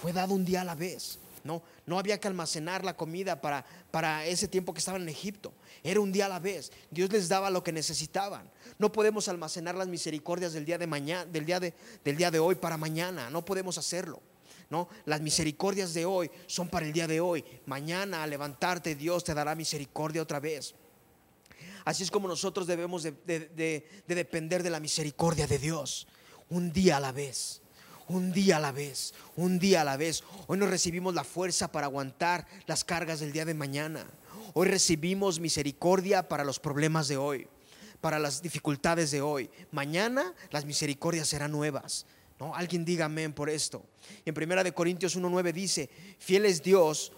[0.00, 1.62] Fue dado un día a la vez, ¿no?
[1.86, 5.52] No había que almacenar la comida para, para ese tiempo que estaban en Egipto.
[5.84, 6.72] Era un día a la vez.
[6.90, 8.50] Dios les daba lo que necesitaban.
[8.78, 11.72] No podemos almacenar las misericordias del día de mañana, del día de,
[12.04, 13.30] del día de hoy para mañana.
[13.30, 14.20] No podemos hacerlo.
[14.68, 14.88] ¿No?
[15.04, 17.44] Las misericordias de hoy son para el día de hoy.
[17.66, 20.74] Mañana al levantarte Dios te dará misericordia otra vez.
[21.86, 26.08] Así es como nosotros debemos de, depender de la misericordia de Dios,
[26.50, 27.62] un día a la vez
[28.08, 30.22] un día a la vez, un día a la vez.
[30.46, 34.06] Hoy no recibimos la fuerza para aguantar las cargas del día de mañana.
[34.54, 37.48] Hoy recibimos misericordia para los problemas de hoy,
[38.00, 39.50] para las dificultades de hoy.
[39.72, 42.06] Mañana las misericordias serán nuevas.
[42.38, 42.54] ¿no?
[42.54, 43.84] Alguien diga amén por esto.
[44.24, 47.10] En primera de Corintios 1:9 dice, "Fiel es Dios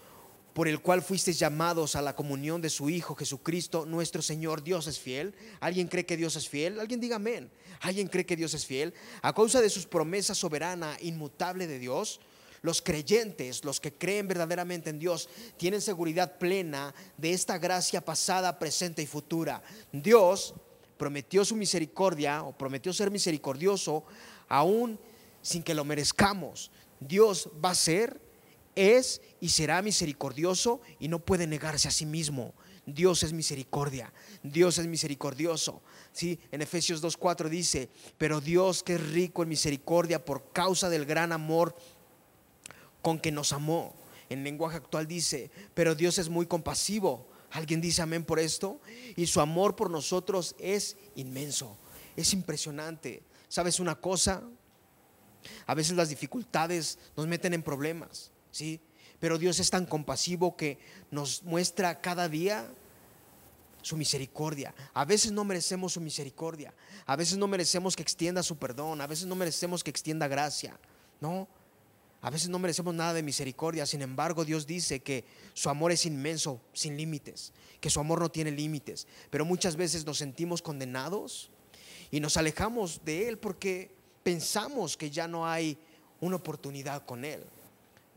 [0.53, 4.63] por el cual fuisteis llamados a la comunión de su Hijo Jesucristo, nuestro Señor.
[4.63, 5.33] Dios es fiel.
[5.59, 6.79] ¿Alguien cree que Dios es fiel?
[6.79, 7.49] Alguien diga amén.
[7.81, 8.93] ¿Alguien cree que Dios es fiel?
[9.21, 12.19] A causa de sus promesas soberana, inmutable de Dios,
[12.61, 18.59] los creyentes, los que creen verdaderamente en Dios, tienen seguridad plena de esta gracia pasada,
[18.59, 19.63] presente y futura.
[19.91, 20.53] Dios
[20.97, 24.03] prometió su misericordia o prometió ser misericordioso
[24.49, 24.99] aún
[25.41, 26.71] sin que lo merezcamos.
[26.99, 28.19] Dios va a ser
[28.75, 32.53] es y será misericordioso y no puede negarse a sí mismo.
[32.85, 34.11] Dios es misericordia,
[34.43, 35.81] Dios es misericordioso.
[36.11, 36.39] ¿sí?
[36.51, 41.31] En Efesios 2.4 dice, pero Dios que es rico en misericordia por causa del gran
[41.31, 41.75] amor
[43.01, 43.95] con que nos amó.
[44.29, 47.27] En lenguaje actual dice, pero Dios es muy compasivo.
[47.51, 48.79] ¿Alguien dice amén por esto?
[49.15, 51.77] Y su amor por nosotros es inmenso,
[52.15, 53.23] es impresionante.
[53.47, 54.43] ¿Sabes una cosa?
[55.65, 58.31] A veces las dificultades nos meten en problemas.
[58.51, 58.79] ¿Sí?
[59.19, 60.77] Pero Dios es tan compasivo que
[61.11, 62.71] nos muestra cada día
[63.81, 64.73] su misericordia.
[64.93, 66.73] A veces no merecemos su misericordia.
[67.05, 69.01] A veces no merecemos que extienda su perdón.
[69.01, 70.79] A veces no merecemos que extienda gracia.
[71.19, 71.47] No.
[72.21, 73.85] A veces no merecemos nada de misericordia.
[73.85, 77.53] Sin embargo, Dios dice que su amor es inmenso, sin límites.
[77.81, 79.07] Que su amor no tiene límites.
[79.29, 81.49] Pero muchas veces nos sentimos condenados
[82.11, 83.91] y nos alejamos de Él porque
[84.23, 85.77] pensamos que ya no hay
[86.21, 87.43] una oportunidad con Él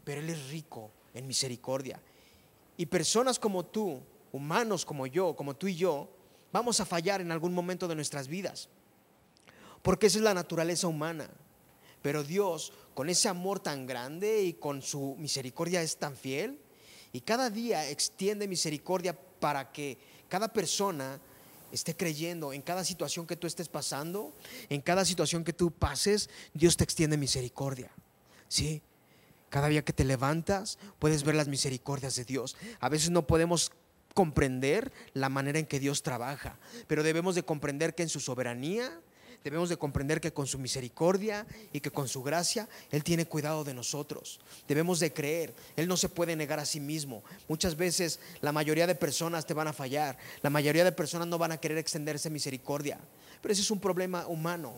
[0.05, 2.01] pero Él es rico en misericordia.
[2.77, 4.01] Y personas como tú,
[4.33, 6.09] humanos como yo, como tú y yo,
[6.53, 8.69] vamos a fallar en algún momento de nuestras vidas,
[9.83, 11.29] porque esa es la naturaleza humana.
[12.03, 16.59] Pero Dios, con ese amor tan grande y con su misericordia es tan fiel,
[17.13, 19.99] y cada día extiende misericordia para que
[20.29, 21.21] cada persona
[21.71, 24.35] esté creyendo en cada situación que tú estés pasando,
[24.69, 27.91] en cada situación que tú pases, Dios te extiende misericordia.
[28.49, 28.83] ¿Sí?
[29.53, 32.57] Cada día que te levantas puedes ver las misericordias de Dios.
[32.81, 33.71] A veces no podemos
[34.15, 38.99] comprender la manera en que Dios trabaja, pero debemos de comprender que en su soberanía
[39.45, 43.65] Debemos de comprender que con su misericordia y que con su gracia Él tiene cuidado
[43.65, 44.39] de nosotros.
[44.69, 45.53] Debemos de creer.
[45.75, 47.25] Él no se puede negar a sí mismo.
[47.49, 50.17] Muchas veces la mayoría de personas te van a fallar.
[50.43, 53.01] La mayoría de personas no van a querer extenderse misericordia.
[53.41, 54.75] Pero ese es un problema humano.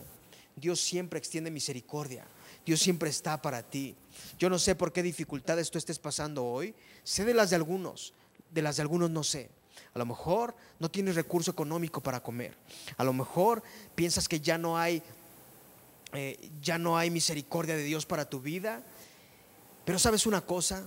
[0.55, 2.25] Dios siempre extiende misericordia.
[2.65, 3.95] Dios siempre está para ti.
[4.39, 6.73] Yo no sé por qué dificultades tú estés pasando hoy.
[7.03, 8.13] Sé de las de algunos.
[8.51, 9.49] De las de algunos no sé.
[9.93, 12.57] A lo mejor no tienes recurso económico para comer.
[12.97, 13.61] A lo mejor
[13.93, 15.03] piensas que ya no hay,
[16.13, 18.81] eh, ya no hay misericordia de Dios para tu vida.
[19.85, 20.83] Pero sabes una cosa,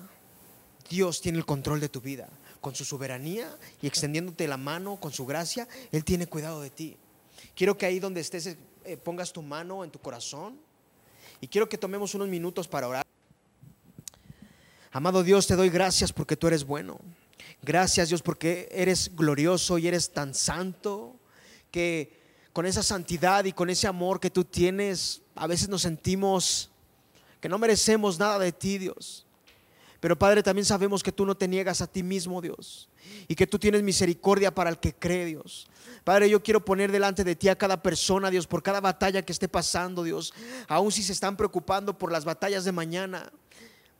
[0.90, 2.28] Dios tiene el control de tu vida.
[2.60, 6.96] Con su soberanía y extendiéndote la mano con su gracia, Él tiene cuidado de ti.
[7.54, 10.67] Quiero que ahí donde estés eh, pongas tu mano en tu corazón
[11.40, 13.06] y quiero que tomemos unos minutos para orar.
[14.90, 16.98] Amado Dios, te doy gracias porque tú eres bueno.
[17.62, 21.16] Gracias Dios porque eres glorioso y eres tan santo
[21.70, 22.18] que
[22.52, 26.70] con esa santidad y con ese amor que tú tienes, a veces nos sentimos
[27.40, 29.27] que no merecemos nada de ti, Dios.
[30.00, 32.88] Pero Padre, también sabemos que tú no te niegas a ti mismo, Dios,
[33.26, 35.68] y que tú tienes misericordia para el que cree, Dios.
[36.04, 39.32] Padre, yo quiero poner delante de ti a cada persona, Dios, por cada batalla que
[39.32, 40.32] esté pasando, Dios,
[40.68, 43.30] aun si se están preocupando por las batallas de mañana.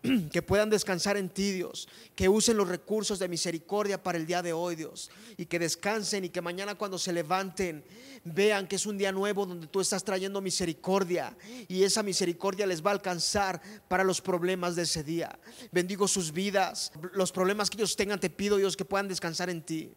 [0.33, 4.43] que puedan descansar en ti, Dios, que usen los recursos de misericordia para el día
[4.43, 7.85] de hoy, Dios, y que descansen y que mañana cuando se levanten
[8.25, 11.37] vean que es un día nuevo donde tú estás trayendo misericordia
[11.69, 15.39] y esa misericordia les va a alcanzar para los problemas de ese día.
[15.73, 19.63] Bendigo sus vidas, los problemas que ellos tengan, te pido, Dios, que puedan descansar en
[19.63, 19.91] ti.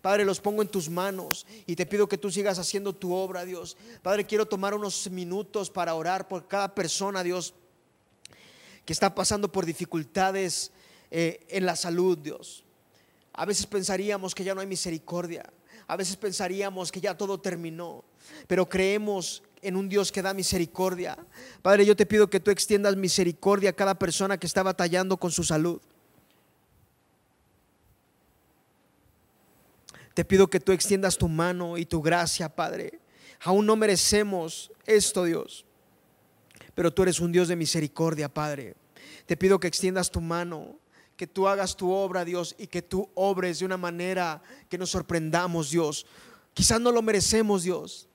[0.00, 3.44] Padre, los pongo en tus manos y te pido que tú sigas haciendo tu obra,
[3.44, 3.76] Dios.
[4.02, 7.54] Padre, quiero tomar unos minutos para orar por cada persona, Dios
[8.90, 10.72] que está pasando por dificultades
[11.12, 12.64] eh, en la salud, Dios.
[13.32, 15.48] A veces pensaríamos que ya no hay misericordia.
[15.86, 18.02] A veces pensaríamos que ya todo terminó.
[18.48, 21.16] Pero creemos en un Dios que da misericordia.
[21.62, 25.30] Padre, yo te pido que tú extiendas misericordia a cada persona que está batallando con
[25.30, 25.80] su salud.
[30.14, 32.98] Te pido que tú extiendas tu mano y tu gracia, Padre.
[33.44, 35.64] Aún no merecemos esto, Dios.
[36.74, 38.79] Pero tú eres un Dios de misericordia, Padre.
[39.30, 40.76] Te pido que extiendas tu mano,
[41.16, 44.90] que tú hagas tu obra, Dios, y que tú obres de una manera que nos
[44.90, 46.04] sorprendamos, Dios.
[46.52, 48.08] Quizás no lo merecemos, Dios,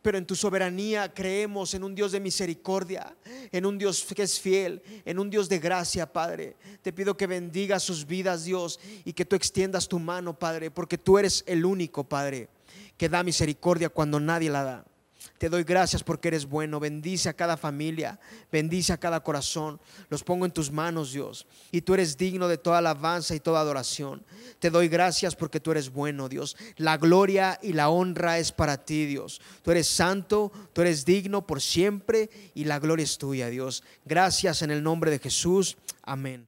[0.00, 3.16] pero en tu soberanía creemos en un Dios de misericordia,
[3.50, 6.54] en un Dios que es fiel, en un Dios de gracia, Padre.
[6.82, 10.98] Te pido que bendiga sus vidas, Dios, y que tú extiendas tu mano, Padre, porque
[10.98, 12.48] tú eres el único, Padre,
[12.96, 14.91] que da misericordia cuando nadie la da.
[15.38, 16.80] Te doy gracias porque eres bueno.
[16.80, 18.18] Bendice a cada familia,
[18.50, 19.80] bendice a cada corazón.
[20.08, 21.46] Los pongo en tus manos, Dios.
[21.70, 24.24] Y tú eres digno de toda alabanza y toda adoración.
[24.58, 26.56] Te doy gracias porque tú eres bueno, Dios.
[26.76, 29.40] La gloria y la honra es para ti, Dios.
[29.62, 33.82] Tú eres santo, tú eres digno por siempre y la gloria es tuya, Dios.
[34.04, 35.76] Gracias en el nombre de Jesús.
[36.02, 36.46] Amén.